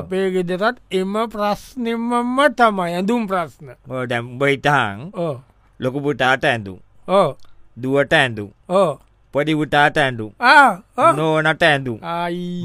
අපේ 0.00 0.26
ගෙදරත් 0.34 0.76
එම 0.90 1.14
ප්‍රශ්නෙමම 1.30 2.38
තමයි 2.58 2.90
ඇඳුම් 2.98 3.22
ප්‍රශ්න. 3.30 3.70
දැම්බයිටහන් 4.10 4.98
ඕ 5.14 5.36
ලොකුපුටාට 5.80 6.44
ඇඳුම්. 6.44 6.78
ඕ 7.08 7.28
දුවට 7.76 8.12
ඇඳුම්. 8.12 8.50
ඕ 8.68 8.98
පොඩිපුටාට 9.34 9.98
ඇඳුම්. 9.98 10.30
ආ 10.40 10.68
ආ. 10.98 11.12
නෝනට 11.12 11.62
ඇඳුම්. 11.64 11.98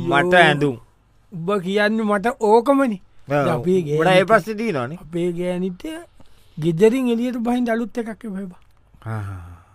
මට 0.10 0.34
ඇඳුම්. 0.36 0.78
උබ 1.32 1.50
කියන්න 1.64 2.02
මට 2.04 2.36
ඕකමනි. 2.42 3.02
ගොඩ 3.28 4.08
ඒ 4.08 4.26
පස්ස 4.26 4.56
දී 4.56 4.72
නොනේ 4.72 5.00
අපේ 5.02 5.32
ගෑනිට 5.34 5.84
ගෙදරින් 6.58 7.10
එලියට 7.14 7.38
බහින් 7.40 7.70
අලුත් 7.70 7.98
එකක් 7.98 8.24
බබ 8.26 8.54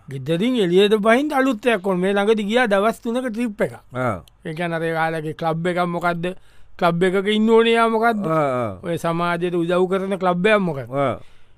ගෙදරින් 0.09 0.55
එලියට 0.57 0.95
බහින් 0.99 1.29
අලුත්තයක් 1.31 1.81
කොන් 1.81 1.99
මේ 1.99 2.13
ළඟට 2.13 2.41
ගිය 2.49 2.65
දවස් 2.67 2.97
තුනක 3.01 3.27
ට්‍රිප් 3.27 3.61
එක 3.61 3.73
එක 4.45 4.59
නරේ 4.69 4.93
කාලගේ 4.97 5.37
කලබ් 5.41 5.67
එකක් 5.67 5.85
මොකක්ද 5.87 6.25
කලබ් 6.79 7.03
එකක 7.03 7.29
ඉන්න 7.35 7.49
ඕනයා 7.49 7.87
මොකක්ද 7.89 8.25
ඔය 8.83 8.97
සමාජයට 8.97 9.55
උදව් 9.55 9.87
කරන 9.91 10.17
කලබ්බයක් 10.17 10.59
මොක 10.59 10.79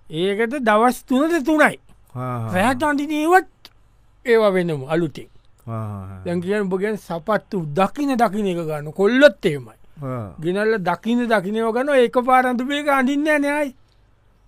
ඒකට 0.10 0.60
දවස් 0.62 0.98
තුනට 1.08 1.46
තුනයි. 1.46 1.80
රැහට 2.54 2.84
අන්ටිනීවත් 2.84 3.48
ඒවා 4.25 4.51
වෙනම 4.55 4.84
අලුතින්. 4.94 5.29
දැන් 6.25 6.39
කියන 6.44 6.70
බගෙන් 6.72 6.98
සපත්තු 6.98 7.58
දකින 7.77 8.12
දකින 8.22 8.48
එක 8.51 8.62
ගන්න. 8.70 8.91
කොල්ලොත් 9.00 9.46
ඒමයි 9.46 9.77
ගෙනල්ල 10.44 10.74
දකින 10.88 11.20
දකිනව 11.32 11.70
ගන 11.75 11.89
ඒක 11.96 12.17
පාරන්තුපේක 12.27 12.88
අඳින්න 12.98 13.29
නයයි 13.44 13.70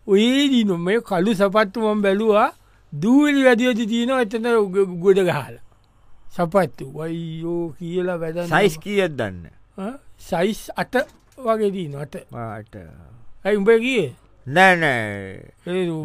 ඔයේ 0.07 0.43
දීන 0.51 0.71
මේ 0.85 0.99
කලු 1.09 1.31
සපත්තුමම් 1.41 2.01
බැලවා. 2.05 2.49
දූවලි 2.93 3.41
වැදියෝති 3.45 3.85
තියන 3.91 4.11
එතන 4.23 4.45
ගොඩ 5.03 5.19
ගහල. 5.29 5.55
සපත්තු. 6.35 6.85
වයියෝ 6.97 7.63
කියලා 7.79 8.17
වැද 8.21 8.37
සයිස් 8.51 8.75
කියත් 8.83 9.13
දන්න? 9.19 9.45
සයිස් 10.29 10.61
අට 10.81 10.95
වගේ 11.37 11.71
දී 11.75 11.87
නොට 11.87 12.15
ඇයි 13.45 13.57
උඹ 13.59 13.69
කිය 13.83 14.05
නෑනෑ 14.47 15.51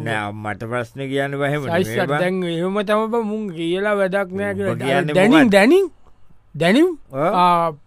නෑ. 0.05 0.31
මට 0.43 0.61
ප්‍රශ්න 0.71 1.01
කියන්න 1.11 1.33
සයිස් 1.65 1.91
දැන් 2.11 2.43
එහෙම 2.43 2.77
තම 2.87 3.15
මුන් 3.31 3.43
කියලා 3.57 3.95
වැඩක් 3.99 4.29
නෑ 4.39 4.53
කියන්නේ 4.55 5.13
දැනින්? 5.15 5.49
දැනින් 5.55 5.85
දැනිම්? 6.55 6.89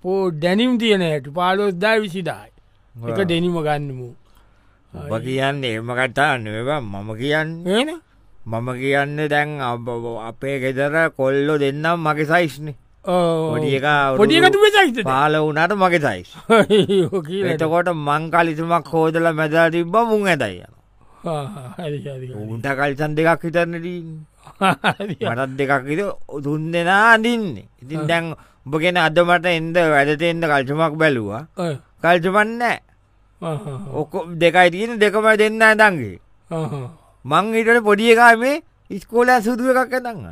පෝ 0.02 0.30
දැනිම් 0.44 0.78
තියෙන 0.78 1.02
ඇට 1.08 1.26
පාලොස්දා 1.38 1.96
විසිදායි. 2.04 2.52
එක 2.94 3.20
දෙනිම 3.28 3.56
ගන්නමු. 3.66 4.08
ඔබ 4.92 5.22
කියන්න 5.24 5.64
එම 5.64 5.90
කටාන්න 5.98 6.46
ඒවා 6.48 6.80
මම 6.80 7.10
කියන්න 7.20 7.50
ඒන 7.68 7.90
මම 8.46 8.68
කියන්න 8.80 9.28
දැන් 9.28 9.50
අපේ 10.28 10.56
ගෙදර 10.62 10.96
කොල්ලො 11.18 11.54
දෙන්නම් 11.58 12.00
මගේ 12.00 12.28
සයිස්න 12.32 12.68
පොඩිය 13.06 13.80
පොඩියකතු 14.18 14.58
වෙසයිත 14.60 15.02
පාල 15.04 15.34
වනට 15.40 15.72
මගේ 15.76 16.00
සයිස් 16.00 16.30
එතකොට 17.52 17.88
මං 17.96 18.30
කලිතුමක් 18.30 18.88
හෝදල 18.88 19.26
මැදා 19.32 19.68
තිබ්බ 19.70 19.94
මුං 20.04 20.26
ඇතයි 20.26 20.64
උන්ට 21.26 22.66
කල්සන් 22.78 23.12
දෙකක් 23.16 23.42
හිතරනට 23.42 23.86
මටත් 24.60 25.56
දෙකක් 25.58 25.88
ඉද 25.90 26.02
තුන් 26.44 26.72
දෙනා 26.72 27.14
අඳින්නේ. 27.14 27.66
ඉතින් 27.82 28.06
දැන් 28.06 28.24
උඹගෙන 28.66 28.96
අද 28.98 29.18
මට 29.20 29.46
එන්ද 29.48 29.76
වැඩතෙන්ද 29.86 30.44
කල්චමක් 30.44 30.94
බැලවා. 30.96 31.42
කල්චමන්නෑ 32.02 32.78
ඔක්කො 33.92 34.18
දෙකයි 34.34 34.70
තියෙන 34.70 34.98
දෙකම 34.98 35.26
දෙන්න 35.36 35.62
ඇදන්ගේ 35.62 36.18
මං 37.24 37.54
ඉටට 37.54 37.82
පොඩිය 37.82 38.12
එකා 38.12 38.36
මේ 38.36 38.62
ඉස්කෝල 38.90 39.28
සුදුව 39.40 39.74
එකක් 39.74 39.94
ඇතන්න 39.94 40.26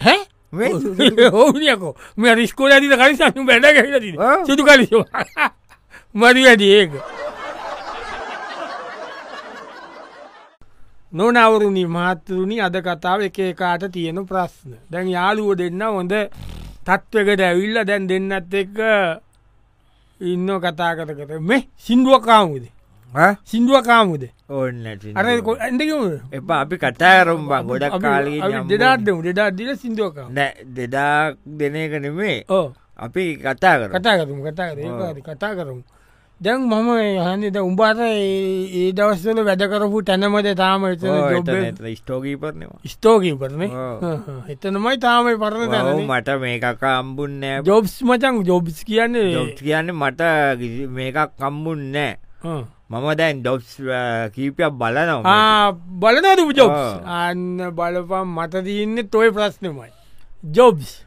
හැ 0.00 0.18
මේ 0.56 1.30
ඕනියකෝ 1.34 1.92
මේ 2.16 2.34
රිස්කෝල 2.34 2.72
ඇතිත 2.72 2.94
කලිසන්නු 2.94 3.46
බැඩ 3.46 3.66
ගැ 3.66 3.86
ආ. 4.20 4.44
සුතු 4.46 4.64
කලිස 4.64 4.90
මරි 6.14 6.42
වැඩි 6.44 6.68
ඒක 6.72 6.92
නොනවරුණි 11.12 11.84
මාතරුණි 11.88 12.56
අද 12.60 12.76
කතාව 12.82 13.20
එක 13.22 13.38
කාට 13.56 13.84
තියෙන 13.92 14.20
ප්‍රශ්න 14.26 14.72
දැන් 14.90 15.08
යාළුව 15.08 15.54
දෙන්න 15.56 15.82
හොඳ 15.88 16.14
තත්වකට 16.86 17.42
ඇවිල්ල 17.42 17.78
දැන් 17.84 18.08
දෙන්නත් 18.08 18.54
එක්ක 18.54 18.78
ඉන්න 20.20 20.48
කතා 20.60 20.92
කර 20.96 21.12
කර 21.18 21.40
මේ 21.42 21.62
සිින්දුව 21.78 22.20
කාමුද 22.22 22.64
සිින්දුව. 23.44 23.82
කාමුද 23.82 24.22
ඕන්න 24.48 24.86
අර 25.16 25.26
ඇඩකම 25.26 26.04
එපා 26.32 26.60
අපි 26.64 26.76
කටාරම්බා 26.78 27.62
ගොඩක් 27.68 28.00
කාලී 28.02 28.40
දෙඩාත්දම 28.70 29.18
දෙඩා 29.26 29.50
දිල 29.50 29.70
සිින්දුවකා 29.76 30.28
නෑ 30.30 30.52
දෙදා 30.76 31.34
දෙන 31.58 31.76
එක 31.76 31.94
නෙමේ 32.04 32.38
ඕ 32.48 32.66
අපි 32.96 33.22
කතා 33.44 33.76
කර 33.80 33.90
කතා 33.94 34.16
කරම 34.18 34.40
කතා 34.46 34.68
කර 34.70 35.20
කතා 35.28 35.52
කරමු. 35.56 35.82
දැන් 36.40 36.60
මම 36.68 36.88
හනිද 37.24 37.56
උඹට 37.56 38.00
ඒ 38.04 38.92
දවස්වල 38.92 39.38
වැඩ 39.48 39.62
කරපු 39.72 40.02
තැනමද 40.04 40.48
තාම 40.54 40.82
ස්ටෝකීපරනවා 41.96 42.80
ස්තෝකී 42.84 43.34
පරනේ 43.40 43.70
ඔව්. 43.72 44.04
එතනමයි 44.52 44.96
තාම 45.00 45.32
පරණ 45.42 46.04
මට 46.04 46.28
මේකක් 46.44 46.84
අම්බුන්නෑ 46.92 47.64
ජොබ්ස් 47.64 47.94
මචන් 48.04 48.44
ජොබ්ස් 48.44 48.84
කියන්නේ 48.84 49.44
කියන්න 49.56 49.88
මට 49.96 50.22
මේකක් 50.96 51.18
කම්බුන්නෑ. 51.40 52.12
මම 52.90 53.06
දැන් 53.18 53.40
ඩොබ්ස් 53.42 53.70
කීපයක් 54.34 54.72
බලනවා 54.80 55.22
ආ, 55.26 55.72
බලනවද 55.72 56.54
ජොබ්. 56.58 56.70
අන්න 57.04 57.58
බලපම් 57.78 58.28
මට 58.36 58.62
තියන්න 58.66 59.08
තොය 59.10 59.32
ප්‍රශ්නමයි. 59.34 59.90
ජොබ්ස් 60.54 61.02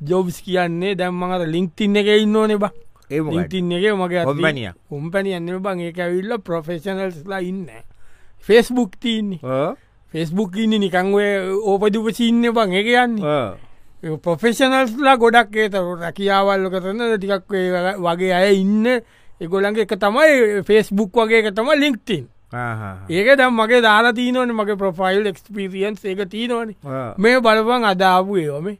ජොබ්ස් 0.00 0.40
කියන්නේ 0.44 0.94
දැම්මඟට 0.96 1.48
ලිංක්තින්න 1.54 1.96
එක 2.00 2.08
ඉන්න 2.24 2.36
ඕනෙ 2.36 2.56
බා 2.56 2.72
ලිංටින් 3.10 3.72
එක 3.72 3.84
මගේ 4.00 4.24
කොම්පැනිය? 4.24 4.70
කොම්පැනි 4.88 5.34
අන්න 5.36 5.50
බං. 5.62 5.80
ඒක 5.80 5.98
ඇවිල්ල 6.00 6.38
ප්‍රොෆෙෂනල්ස්ලා 6.40 7.40
ඉන්න. 7.44 7.68
ෆෙස්බුක් 8.40 8.96
තියන්නේ. 9.00 9.76
ෆෙස්බුක් 10.12 10.56
ඉන්න 10.56 10.80
නිකං 10.80 11.12
ඔය 11.14 11.28
ඕපදුප 11.68 12.08
සින්න 12.16 12.42
බං. 12.48 12.72
එක 12.72 12.88
යන්නේ. 12.88 14.16
ප්‍රොෆෙෂනල්ස්ලා 14.24 15.16
ගොඩක් 15.20 15.56
ඒත 15.56 15.76
රැකියාවල්ල 15.76 16.70
කරන 16.72 17.04
ටිකක් 17.20 17.52
වගේ 18.00 18.32
අය 18.32 18.56
ඉන්න 18.64 18.88
එගොලන්ගේ 19.40 19.86
එක 19.86 19.96
තමයි 20.04 20.62
ෆෙස්බුක් 20.68 21.16
වගේ 21.16 21.42
එක 21.42 21.54
තම 21.54 21.70
ලිංක්තින් 21.82 22.24
ඒක 23.10 23.28
දම් 23.38 23.56
මගේ 23.60 23.80
දාලා 23.82 24.14
තිීනවන 24.18 24.52
මගේ 24.54 24.76
ප්‍රොෆයිල් 24.76 25.26
එක්ස්පිරියන්ස් 25.26 26.04
එක 26.04 26.22
තිීනවන. 26.30 26.74
මේ 27.18 27.40
බලපන් 27.40 27.84
අදාපු 27.92 28.36
ඒවම 28.36 28.76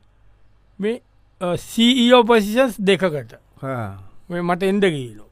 මේ. 0.79 1.01
සීෝ 1.41 2.23
පසිසස් 2.25 2.79
දෙකකට. 2.79 3.35
මේ 4.31 4.43
මට 4.43 4.63
එන්ඩ 4.63 4.85
ගීලෝ 4.95 5.29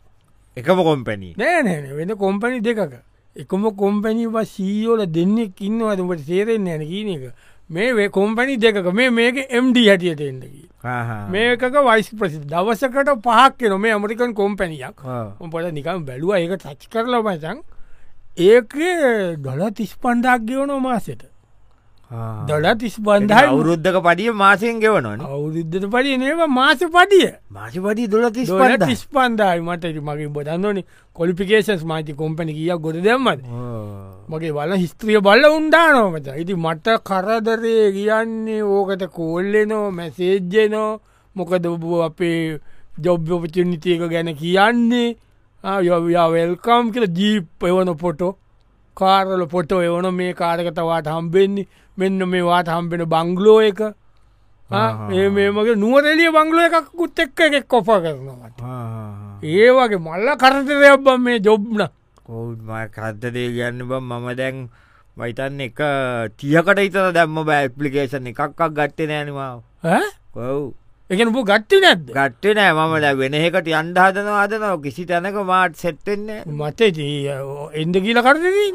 එකම 0.57 0.83
කොම්පැනී 0.89 1.35
නෑන 1.39 1.97
වෙන 1.97 2.17
කොම්පනි 2.17 2.61
දෙකක. 2.61 2.93
එකම 3.37 3.63
කොම්පැනි 3.83 4.27
සීෝල 4.55 5.07
දෙන්නෙක් 5.07 5.61
ඉන්නවතුට 5.61 6.27
සේරෙන් 6.27 6.65
නැන 6.65 6.83
කියන 6.91 7.09
එක 7.15 7.23
මේ 7.73 8.09
කොම්පැනි 8.11 8.59
දෙකක 8.59 8.93
මේ 8.93 9.11
මේක 9.13 9.39
එම්ඩ 9.51 9.79
හැටියට 9.81 10.23
එන්ඩකී 10.23 10.69
මේකක 11.31 11.79
වයිස් 11.81 12.11
ප්‍රසි 12.15 12.41
දවසකට 12.47 13.13
පහක් 13.19 13.59
කෙන 13.59 13.77
මේ 13.81 13.93
ඇමරිකන් 13.93 14.35
කොම්පැනියක් 14.35 15.05
උපට 15.41 15.73
නිකම් 15.73 16.05
බැලුව 16.05 16.35
ඒක 16.37 16.57
තච් 16.59 16.91
කරල 16.91 17.21
පචන් 17.23 17.63
ඒක 18.43 18.77
ඩොල 19.39 19.63
තිස් 19.73 19.95
පණ්ඩක් 19.97 20.49
ගෙවනෝ 20.49 20.81
මාසට 20.81 21.25
දොල 22.49 22.67
තිස් 22.75 22.97
බන්ධයි 22.99 23.45
අවුරුද්ධක 23.45 23.99
පඩිය 24.01 24.33
මාසයෙන් 24.35 24.81
ගෙවනන 24.81 25.23
අවුරුද්ධට 25.27 25.87
පඩි 25.87 26.19
නේව 26.19 26.43
මාස 26.51 26.83
පටිය 26.89 27.29
මාසි 27.51 27.79
පඩි 27.81 28.09
දුල 28.09 28.27
තිස් 28.31 28.51
තිස් 28.83 29.05
පන්දායි 29.09 29.63
මට 29.63 29.95
මගේ 30.03 30.29
බොදන්නනි 30.31 30.85
කොලිපිකේෂන්ස් 31.17 31.85
මයිති 31.85 32.15
කොම්පනි 32.15 32.53
කිය 32.53 32.75
ගොඩ 32.79 33.01
දෙම්මද 33.01 33.49
මගේ 34.29 34.53
වල 34.53 34.77
හිස්ත්‍රිය 34.77 35.21
බල්ල 35.21 35.49
උන්ඩානෝමත 35.51 36.29
ඉති 36.37 36.55
මට 36.57 37.01
කරදරේ 37.03 37.89
කියන්නේ 37.93 38.63
ඕකට 38.73 39.09
කෝල්ලනෝ 39.11 39.87
මැසේජ්ජනෝ 39.93 40.91
මොකද 41.37 41.67
ඔබ 41.67 41.85
අපේ 42.03 42.61
ජොබ්්‍යපචනිතියක 42.99 44.03
ගැන 44.07 44.35
කියන්නේ? 44.37 45.17
යොවයා 45.65 46.29
වෙල්කම් 46.29 46.91
කියල 46.93 47.07
ජීප් 47.09 47.65
එවන 47.65 47.91
පොටෝ 47.97 48.37
කාරල 48.97 49.47
පොටෝ 49.47 49.83
එවන 49.83 50.15
මේ 50.15 50.33
කාරකතවාට 50.35 51.07
හම්බෙන්නේ. 51.09 51.69
මෙන්න 51.97 52.29
මේ 52.29 52.45
වාට 52.45 52.69
හම්බෙන 52.69 53.05
බංගලෝ 53.07 53.61
එක. 53.63 53.81
ඒ 54.71 55.29
මේමගේ 55.31 55.75
නුවරෙලිය 55.77 56.31
බංගලෝ 56.31 56.67
එකකුත් 56.69 57.19
එක්ක 57.19 57.41
එකෙක් 57.41 57.67
කොප 57.69 57.87
කරනවට 57.87 58.61
ඒ 59.45 59.69
වගේ 59.71 60.01
මල්ල 60.01 60.29
කරතරයක් 60.37 61.03
බම් 61.05 61.21
මේ 61.21 61.41
ජොබ්න 61.41 61.83
කෝම 62.19 62.71
කත්තදේ 62.91 63.49
ගන්න 63.53 63.85
බම් 63.85 64.07
මම 64.11 64.29
දැන් 64.35 64.63
වයිතන්න 65.17 65.61
එක 65.61 65.81
තියකට 66.39 66.81
ඉතර 66.81 67.13
දැම්ම 67.13 67.43
බෑ 67.43 67.61
ඇපලිකේෂන් 67.63 68.31
එකක්ක් 68.31 68.63
ගට්ටේ 68.71 69.09
නෑනවා 69.09 69.53
කොව් 70.33 70.73
එකන 71.13 71.33
පු 71.33 71.41
ගට්ටි 71.45 71.79
නැද්ද? 71.81 72.07
ගට්ටේ 72.11 72.55
නෑ. 72.57 72.73
මම 72.75 72.95
දැ 73.05 73.15
වෙන 73.15 73.35
එකට 73.37 73.67
අන්ඩ 73.75 73.99
හදන 73.99 74.29
අදනව 74.35 74.77
කිසි 74.85 75.03
තැනක 75.07 75.37
මාට් 75.45 75.75
සෙට්ටෙන්නේ 75.77 76.45
මතේ 76.59 77.37
එන්ද 77.75 77.95
කියල 78.05 78.21
කරදදී 78.23 78.71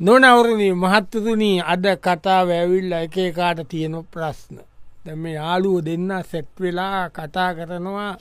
නොනවරණ 0.00 0.62
මහත්තතුනී 0.76 1.64
අද 1.66 1.84
කතා 1.98 2.42
වැැවිල්ල 2.44 2.92
එකේ 2.98 3.30
කාට 3.32 3.64
තියෙන 3.68 3.96
ප්‍රශ්න. 4.06 4.60
දැම 5.04 5.24
යාලුව 5.28 5.80
දෙන්න 5.82 6.12
සැට් 6.22 6.52
වෙලා 6.60 7.08
කතා 7.10 7.50
කරනවා. 7.54 8.12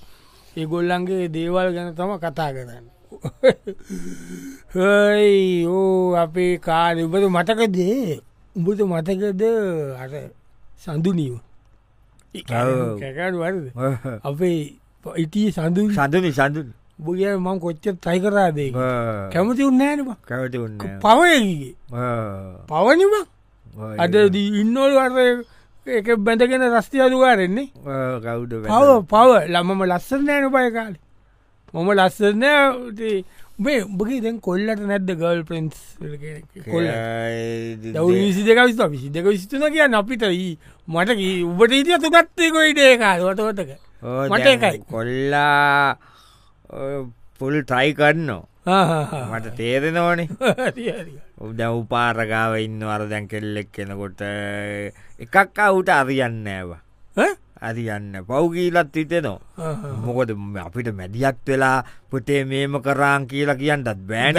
ඒගොල්ලන්ගේ 0.56 1.30
දේවල් 1.30 1.70
ගැන 1.76 1.96
තම 1.96 2.12
කතා 2.20 2.50
කරන්න. 2.56 2.86
හයි 4.76 5.66
ඕ 5.68 6.16
අපේ 6.18 6.54
කාල 6.60 6.98
උබද 7.04 7.24
මටකදේ 7.28 8.22
උඹට 8.56 8.82
මතකද 8.92 9.44
අර 10.04 10.12
සඳුනීව 10.84 11.36
කැකඩ 12.50 13.36
වරද? 13.42 13.66
අපේ 14.24 14.60
ඉටිය 15.24 15.52
සඳු 15.52 15.82
සඳනි 15.98 16.32
සඳු 16.40 16.62
බුග 17.06 17.22
මං 17.46 17.58
කොච්ච 17.64 17.86
තයි 18.06 18.20
කරාදේ 18.24 18.72
කැමති 19.34 19.64
උන්නෑනම 19.70 20.10
කැවති 20.30 20.58
උන්න 20.66 20.78
පවයගේ 21.04 21.74
පවනිම 22.70 23.14
අද 24.04 24.16
ඉන්නෝල් 24.62 24.94
වර 25.00 25.18
එක 25.88 26.08
බැඳගෙන 26.26 26.66
රස්තිය 26.78 27.02
අදුවාරෙන්නේ 27.02 27.68
කවුඩ 28.26 28.54
පව 28.68 28.90
පව. 29.14 29.32
ළමම 29.54 29.82
ලස්සන 29.92 30.22
නෑන 30.28 30.46
පය 30.56 30.68
කාලි. 30.78 31.00
මම 31.74 31.90
ලස්සනෑ 31.98 33.24
මේ 33.62 33.82
උඹගේ 33.84 34.20
දැන් 34.24 34.38
කොල්ලට 34.42 34.84
නැද්ද 34.84 35.12
ගල් 35.20 35.42
ප්‍රන්ස් 35.48 35.80
කොල්ල. 36.68 36.88
විසි 38.10 38.46
දෙක 38.48 38.62
විස්ත 38.64 38.84
විසි 38.90 39.10
දෙක 39.10 39.26
විස්තුන 39.28 39.66
කියන්න 39.74 39.98
අපිට 40.00 40.26
ඊ 40.30 40.54
මට 40.88 41.18
උබට 41.48 41.76
ඉතිය 41.80 42.00
තුගත්තේ 42.00 42.52
කොයිටේ 42.52 42.94
කාලවතවතක 42.98 43.76
මට 44.30 44.48
එකයි. 44.54 44.82
කොල්ලා 44.90 45.98
පුල් 47.40 47.56
ට්‍රයි 47.64 47.94
කරනවා. 47.94 48.42
මට 49.30 49.56
තේරෙනවනේ. 49.58 50.28
උද 51.46 51.62
උපාරගාව 51.62 52.58
ඉන්න 52.62 52.82
අර 52.86 53.08
දැන් 53.10 53.28
කෙල්ලෙක් 53.28 53.72
කෙනකොට 53.74 54.22
එකක් 55.20 55.58
අවුට 55.60 55.90
අරියන්න 55.92 56.46
ඇව 56.48 56.76
අරියන්න 57.62 58.26
පව්ගීලත් 58.28 58.96
හිතෙනවා. 58.96 59.40
මොකද 60.06 60.30
අපිට 60.66 60.90
මැදිියත් 61.00 61.38
වෙලා 61.48 61.84
පුතේ 62.10 62.44
මේම 62.52 62.76
කරාං 62.86 63.28
කියලා 63.32 63.60
කියන්නත් 63.62 63.90
බෑන 64.10 64.36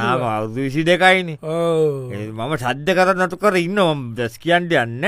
තාම 0.00 0.22
අවුදු 0.32 0.60
විසි 0.66 0.82
දෙකයිනි 0.88 1.38
මම 1.42 2.52
සද්ධ 2.62 2.92
කර 2.98 3.16
නතු 3.18 3.36
කර 3.44 3.56
ඉන්නවා 3.66 3.96
දස් 4.18 4.38
කියන්ට 4.38 4.72
යන්න 4.72 5.04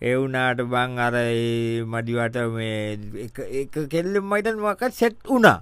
එවුනාට 0.00 0.60
බං 0.72 0.98
අර 1.00 1.14
මඩිවට 1.92 2.36
මේ 2.54 3.28
කෙල්ලෙම් 3.92 4.26
මයිටන් 4.30 4.58
මකත් 4.60 4.92
සෙට් 4.92 5.16
වුණා. 5.28 5.60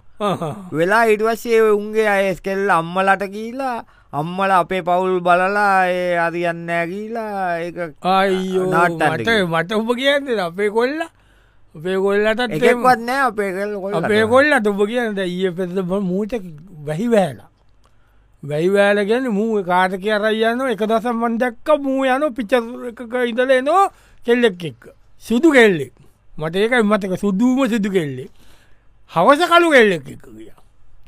වෙලා 0.75 1.05
ඉටවස්සේ 1.13 1.61
උන්ගේ 1.71 2.09
අයස් 2.15 2.41
කෙල්ල 2.43 2.71
අම්මලට 2.71 3.23
කියීලා 3.35 3.85
අම්මල 4.15 4.51
අපේ 4.57 4.83
පවුල් 4.83 5.21
බලලා 5.21 5.87
ඒ 5.91 6.19
අරියන්නෑ 6.27 6.87
කියීලා 6.91 7.59
ඒ 7.59 7.89
අයියෝ 8.13 8.67
මට 8.73 9.29
මට 9.53 9.73
උප 9.81 9.91
කියන්න 9.99 10.41
අපේ 10.41 10.71
කොල්ල? 10.71 11.01
අපේ 11.75 11.97
කොල්ලට 12.05 12.45
එකක්වත් 12.47 13.01
නෑ 13.09 13.23
අපේ 13.31 13.51
කෙල් 13.57 13.75
අපේ 14.01 14.23
කොල්ලට 14.35 14.71
උප 14.73 14.87
කියන්න 14.87 15.19
ඒ 15.19 15.51
පෙත 15.59 15.83
මූට 16.11 16.39
වැහි 16.87 17.09
වෑලා 17.15 17.51
වැයි 18.43 18.73
වෑල 18.73 19.05
ගැන 19.09 19.29
මූ 19.33 19.63
කාට 19.65 19.99
කිය 20.03 20.15
අරයන්න 20.17 20.65
එක 20.71 20.83
දසම් 20.91 21.23
මන්දක්ක 21.23 21.69
මූ 21.81 22.05
යන 22.07 22.27
පිච්ච 22.37 22.53
එකක 22.91 23.15
ඉදලේ 23.31 23.61
නෝ 23.63 23.85
කෙල්ලෙක් 24.27 24.65
එක්ක. 24.71 24.83
සුදු 25.19 25.53
කෙල්ලෙක්. 25.53 25.93
මට 26.39 26.57
ඒකයි 26.57 26.83
මතක. 26.83 27.13
සුදුම 27.19 27.69
සිදු 27.69 27.91
කෙල්ලෙක්. 27.91 28.31
හවස 29.11 29.49
කලු 29.51 29.69
කෙල්ලෙක් 29.71 30.09
එක 30.09 30.23
කිය 30.27 30.64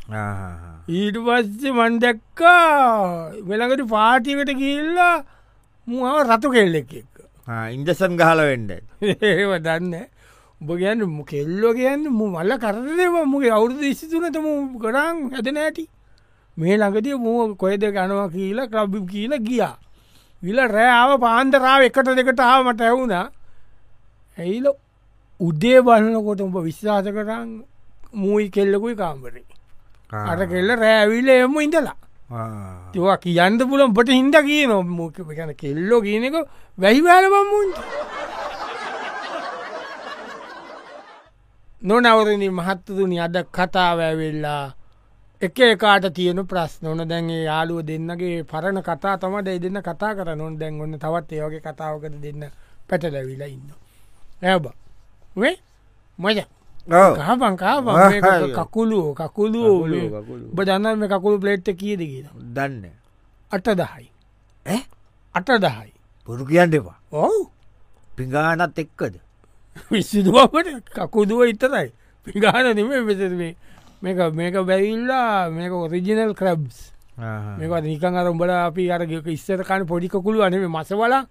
ඊට 0.09 1.17
පස්සේ 1.27 1.73
මන්දැක්කා 1.73 3.33
වෙළඟට 3.49 3.89
පාටිකට 3.91 4.51
කියල්ලා 4.61 5.25
මුව 5.89 6.19
රතු 6.29 6.51
කෙල්ලෙක් 6.51 6.93
එක්ක. 7.01 7.17
ඉන්දසන් 7.75 8.15
ගහල 8.21 8.41
වෙන්ඩ 8.51 8.71
ඒව 9.03 9.53
දන්න 9.67 9.95
උඹ 10.61 10.71
කියන්න 10.81 11.03
මු 11.17 11.25
කෙල්ලෝ 11.25 11.73
කියන්න 11.75 12.07
මු 12.19 12.31
මල්ල 12.35 12.53
කරදේව 12.65 13.17
මුගේ 13.33 13.51
අවුරුදු 13.51 13.85
ඉස්සිතුනට 13.93 14.39
මු 14.47 14.79
කරං 14.79 15.17
හැද 15.35 15.49
නෑටි 15.57 15.85
මේ 16.57 16.77
ළඟතිය 16.77 17.19
මුව 17.27 17.57
කොයද 17.63 17.83
ගනවා 17.97 18.29
කියලා 18.37 18.71
ක්‍රබ් 18.73 18.95
කියල 19.11 19.35
ගියා. 19.49 19.75
විල 20.43 20.59
රෑාව 20.77 21.21
පාන්දරාව 21.21 21.83
එකට 21.89 22.09
දෙකට 22.19 22.41
ආමට 22.47 22.81
ඇවුණා 22.81 23.27
ඇයිල 24.39 24.67
උදේ 25.41 25.79
බලන්නකොට 25.87 26.41
උඹ 26.47 26.57
විශ්වාස 26.69 27.07
කරන්න 27.17 27.51
මූයි 28.23 28.49
කෙල්ලකුයි 28.55 28.97
කාම්බරේ 29.03 29.45
අර 30.13 30.47
කෙල්ල 30.47 30.71
රෑවිල 30.77 31.29
එම 31.29 31.57
ඉඳලා. 31.61 31.97
තිවා 32.93 33.19
කියන්න 33.19 33.59
පුලම් 33.71 33.95
පට 33.95 34.11
හින්ද 34.19 34.37
කිය 34.47 34.67
නොමක 34.67 35.19
ගැන 35.37 35.53
කෙල්ලෝ 35.55 36.01
කියනක 36.01 36.37
වැහිවෑලබම්මුන්ට 36.79 37.79
නොනවරණි 41.83 42.49
මහත්තතුනි 42.51 43.21
අද 43.21 43.37
කතාවැවෙල්ලා 43.57 44.65
එක 45.43 45.59
කාට 45.79 46.07
තියන 46.15 46.41
ප්‍රශ්න. 46.51 46.87
ඕන 46.87 47.09
දැන්ගේ 47.09 47.43
යාලුව 47.45 47.83
දෙන්නගේ 47.87 48.45
පරණ 48.45 48.83
කතා 48.83 49.19
තම 49.19 49.37
දෙ 49.45 49.59
දෙන්න 49.59 49.79
කතා 49.83 50.15
කර 50.17 50.29
නොන් 50.37 50.59
දැන් 50.59 50.81
ඔන්න 50.81 50.99
තවත් 50.99 51.33
ඒවගේ 51.33 51.61
කතාවකට 51.61 52.17
දෙන්න 52.25 52.43
පැටලැවිලා 52.89 53.49
ඉන්න 53.49 53.71
ඇබ 54.43 54.67
වේ? 55.37 55.57
මජ 56.19 56.39
කාපන් 56.89 57.57
කාපන් 57.57 57.95
කකුලු 58.55 59.15
කකුලු 59.15 59.65
ඔබ 60.53 60.61
දන්න 60.65 60.99
මේ 60.99 61.09
කකුළු 61.09 61.37
ප්ලේට්ට 61.43 61.75
කියද 61.75 62.01
කියන 62.01 62.27
දන්න. 62.55 62.85
අට 63.51 63.67
දහයි 63.67 64.09
අට 65.35 65.51
දහයි 65.65 65.93
පුරු 66.29 66.47
කියන්න 66.47 66.75
එපා. 66.75 66.99
ඔවු. 67.13 67.51
පිගානත් 68.17 68.79
එක්කද? 68.79 69.15
විසිදුවට 69.91 70.69
කකුදුව 70.95 71.51
ඉතරයි 71.51 71.91
පිගාන 72.27 72.75
නෙම 72.77 72.91
වෙසර 73.07 73.33
මේක 74.03 74.19
මේක 74.33 74.55
බැවිල්ලා 74.55 75.51
මේක 75.51 75.73
ඔරිජිනල් 75.73 76.35
ක්‍රබ්ස් 76.35 76.93
මේක 77.59 77.73
නිකන් 77.83 78.17
අර 78.17 78.27
උඹල 78.31 78.51
අපි 78.51 78.91
අරගක 78.91 79.27
ඉස්සරකාන 79.27 79.87
පොඩිකකුළු 79.87 80.43
අනේ 80.47 80.69
මස 80.69 80.91
වලා. 80.95 81.27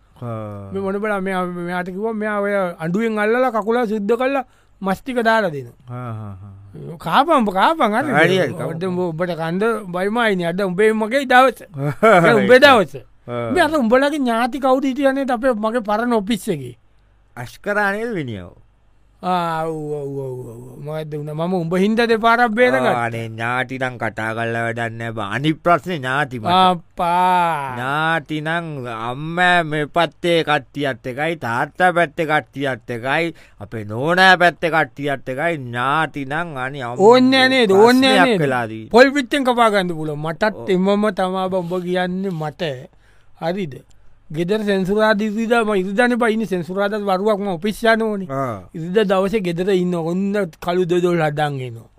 මේ 0.71 0.81
මොන 0.83 0.99
බල 0.99 1.13
මෙයාටකිව 1.21 2.05
මෙයා 2.13 2.39
ඔය 2.43 2.53
අඩුවෙන් 2.83 3.19
අල්ල 3.19 3.51
කකුලා 3.55 3.87
සුද්ධ 3.87 4.15
කල්ලා 4.19 4.45
මස්තික 4.81 5.17
දාලා 5.23 5.49
දෙන 5.49 5.67
කාපම් 6.99 7.45
කාපන් 7.47 7.93
අට 7.95 8.83
ඔබට 8.83 9.31
කන්ද 9.41 9.63
බයිමයින 9.87 10.45
අද 10.47 10.61
උඹේ 10.61 10.91
මගේ 10.93 11.25
දවස. 11.25 11.61
උඹේ 12.35 12.59
දවස. 12.59 12.95
මේ 13.53 13.61
අත 13.61 13.73
උඹලගේ 13.73 14.19
ඥාති 14.19 14.59
කවුද 14.59 14.83
හිටියනේ 14.83 15.25
අපේ 15.29 15.53
මගේ 15.55 15.81
පරණ 15.81 16.13
ඔපිස්සගේ 16.13 16.75
අශ්කරානය 17.35 18.13
විනිියව 18.13 18.51
මද 18.51 18.55
වන 18.55 18.64
මම 21.33 21.53
උඹ 21.55 21.73
හින්ද 21.83 21.99
දෙ 22.09 22.17
පාරක් 22.25 22.51
බේරග 22.53 22.85
අනේ 22.85 23.23
ඥාටිනං 23.27 23.95
කටා 24.01 24.31
කල්ල 24.37 24.57
වැඩන්න 24.57 25.01
අනි 25.27 25.51
ප්‍රශ්න 25.55 25.93
ඥාතිම 25.95 26.45
අපා 26.45 27.71
ඥාතිනං 27.71 28.49
අම්ම 29.09 29.39
මේ 29.71 29.85
පත්තේ 29.95 30.39
කට්ටියත් 30.43 31.09
එකයි 31.11 31.33
තාත්තා 31.45 31.89
පැත්ත 31.97 32.19
කට්ටියත් 32.21 32.93
එකයි 32.97 33.33
අපේ 33.59 33.83
නෝනෑ 33.85 34.37
පැත්ත 34.37 34.63
කට්ටියත් 34.67 35.29
එකයි. 35.33 35.57
ඥාතිනං 35.57 36.33
අනි 36.57 36.79
ඕන්නෑනේ 36.83 37.65
ඕන්නෑ 37.79 38.37
කලාදී 38.37 38.85
පොල් 38.93 39.09
පිත්තෙන් 39.11 39.43
කපාගන්න 39.43 39.95
පුල 39.95 40.13
මටත් 40.15 40.69
එමම 40.69 41.09
තමා 41.17 41.49
බම්බ 41.49 41.73
කියන්න 41.83 42.23
මට. 42.31 42.63
හරිද 43.41 43.73
ගෙදර 44.29 44.61
සැන්සුරාද 44.61 45.21
ඉරිදම 45.21 45.69
ඉරිධන 45.71 46.17
පයින 46.17 46.45
සැන්සුරාද 46.45 46.93
වරුවක්ම 46.99 47.47
ඔපිශ්ෂාන 47.49 48.01
ඕන. 48.01 48.21
ඉරිද 48.73 48.97
දවස 49.01 49.35
ගෙදර 49.39 49.69
ඉන්න 49.71 49.93
ඔන්න 49.95 50.33
කළු 50.57 50.85
දොදොල් 50.85 51.21
හදන්ගෙනවා 51.21 51.89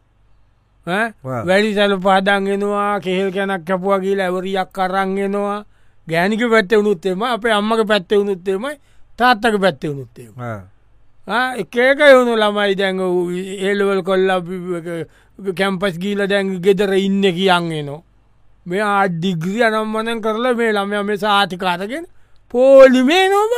වැඩි 0.87 1.75
සැල 1.75 1.99
පාදන්ගෙනවා 1.99 3.01
කෙහෙල් 3.01 3.31
කැනක් 3.33 3.65
කැපුවා 3.65 4.01
කියලා 4.01 4.27
ඇවරියක් 4.27 4.71
කරන්ගෙනවා 4.73 5.65
ගෑනික 6.09 6.43
පැත්ත 6.45 6.71
වුණුත්තේම 6.73 7.23
අපේ 7.25 7.53
අම්මක 7.53 7.83
පැත්ත 7.85 8.11
වුණුත්තේමයි 8.13 8.75
තාත්තක 9.19 9.55
පැත්ත 9.59 9.83
වුණුත්තේම 9.85 10.33
එකක 11.59 11.77
යවුණු 12.07 12.35
ළමයි 12.35 12.75
දැඟ 12.75 13.03
ඒලවල් 13.61 14.03
කොල්ල 14.03 14.31
කැම්පස් 15.55 15.99
ගීල 15.99 16.27
දැන් 16.27 16.59
ගෙදර 16.61 16.93
ඉන්න 16.97 17.23
කියන්ගෙනවා 17.31 18.03
මේ 18.67 18.83
ආඩිග්‍රිය 18.85 19.63
අනම්මනන් 19.65 20.21
කරලා 20.21 20.55
මේ 20.55 20.73
ළමය 20.73 21.03
මේ 21.03 21.19
සාතිකාරගෙන 21.19 22.07
පෝලිමේ 22.51 23.29
නොම 23.29 23.53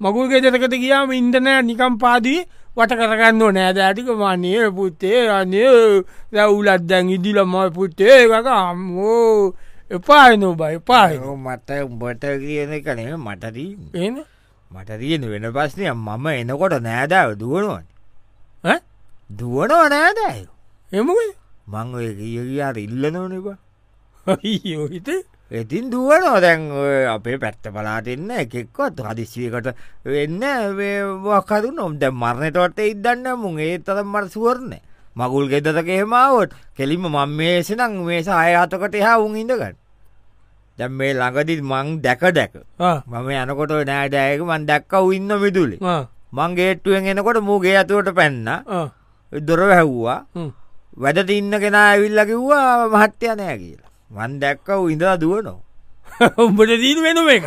මගුල් 0.00 0.28
ගෙදරකට 0.30 0.74
ගියාම 0.82 1.12
ඉන්දනෑ 1.12 1.62
නිකම් 1.62 1.94
පාදී 2.02 2.40
වට 2.76 2.96
කරගන්න 2.98 3.54
නෑද 3.56 3.78
ඇටික 3.78 4.08
වන්නේ 4.20 4.70
පුත්තේ 4.70 5.28
අන්නේ 5.30 6.02
රැවුලත් 6.32 6.82
දැන් 6.90 7.10
ඉදිල 7.10 7.38
ම 7.44 7.54
පුත්තේ. 7.70 8.24
එක 8.24 8.46
අම්මෝ 8.46 9.54
එපාය 9.90 10.36
නොබයි 10.36 10.78
පාය 10.80 11.18
මට 11.18 11.70
උඹට 11.86 12.24
කියන 12.42 12.72
කනේ 12.84 13.16
මටදී 13.16 13.72
එන 13.94 14.16
මට 14.70 14.90
තියෙන 15.00 15.24
වෙන 15.30 15.46
පස්නය 15.54 15.84
මම 15.92 16.26
එනකොට 16.32 16.74
නෑදාව 16.82 17.30
දුවනුවන්. 17.40 17.86
දුවනව 19.30 19.82
නෑදෑය. 19.94 20.42
එමුයි 20.92 21.30
මං 21.66 21.94
ඔය 21.94 22.08
කිය 22.18 22.38
කියාර 22.48 22.76
ඉල්ල 22.78 23.04
නොනවා 23.12 23.58
යෝහිත 24.64 25.08
ඉතින් 25.50 25.90
දුවනෝ 25.92 26.40
දැන් 26.40 26.70
අපේ 27.08 27.38
පැත්ත 27.38 27.60
පලාටෙන්න 27.62 28.30
එකෙක්වත් 28.30 28.96
හදිස්වියකට 29.04 29.68
වෙන්න 30.04 30.40
වකරු 31.24 31.70
නොම් 31.70 31.98
දැ 32.00 32.10
මරණටවට 32.10 32.80
ඉදන්න 32.80 33.28
මුන් 33.36 33.58
ඒ 33.60 33.78
තරම් 33.78 34.08
මර 34.08 34.28
සුවරණ. 34.28 34.80
මගුල් 35.16 35.48
ගෙදතක 35.48 35.88
එහෙමාවොත් 35.88 36.50
කෙලිම 36.76 37.04
මං 37.06 37.28
මේසනං 37.30 38.00
මේස 38.04 38.28
අයහතකට 38.28 38.94
එහා 38.94 39.20
උන් 39.20 39.36
ඉඳගන්න. 39.36 39.76
දැම් 40.78 40.92
මේ 40.98 41.12
ළඟදිත් 41.12 41.62
මං 41.62 42.00
දැක 42.02 42.24
දැක. 42.32 42.54
මම 43.06 43.28
යනකොට 43.30 43.72
නෑඩෑක 43.84 44.40
මන් 44.40 44.66
දැක්කව 44.66 45.12
ඉන්න 45.12 45.28
මිදුලි. 45.38 45.76
මං 46.32 46.56
ගේට්ටුවෙන් 46.56 47.06
එනකොට 47.06 47.44
මූගේ 47.44 47.76
ඇතුවට 47.76 48.14
පැන්න. 48.16 48.48
දොර 49.32 49.60
හැව්වා 49.70 50.18
වැඩට 50.96 51.30
ඉන්න 51.30 51.52
කෙනා 51.60 51.86
ඇවිල්ල 51.92 52.20
කිව්වා 52.26 52.88
මහත්්‍යය 52.88 53.34
නෑ 53.36 53.58
කියලා 53.58 53.83
වන් 54.10 54.32
දැක්කව 54.38 54.90
ඉඳලා 54.90 55.16
දුවනෝ 55.16 55.58
උඹට 56.42 56.76
දීන 56.80 57.02
වෙන 57.02 57.20
එක 57.28 57.46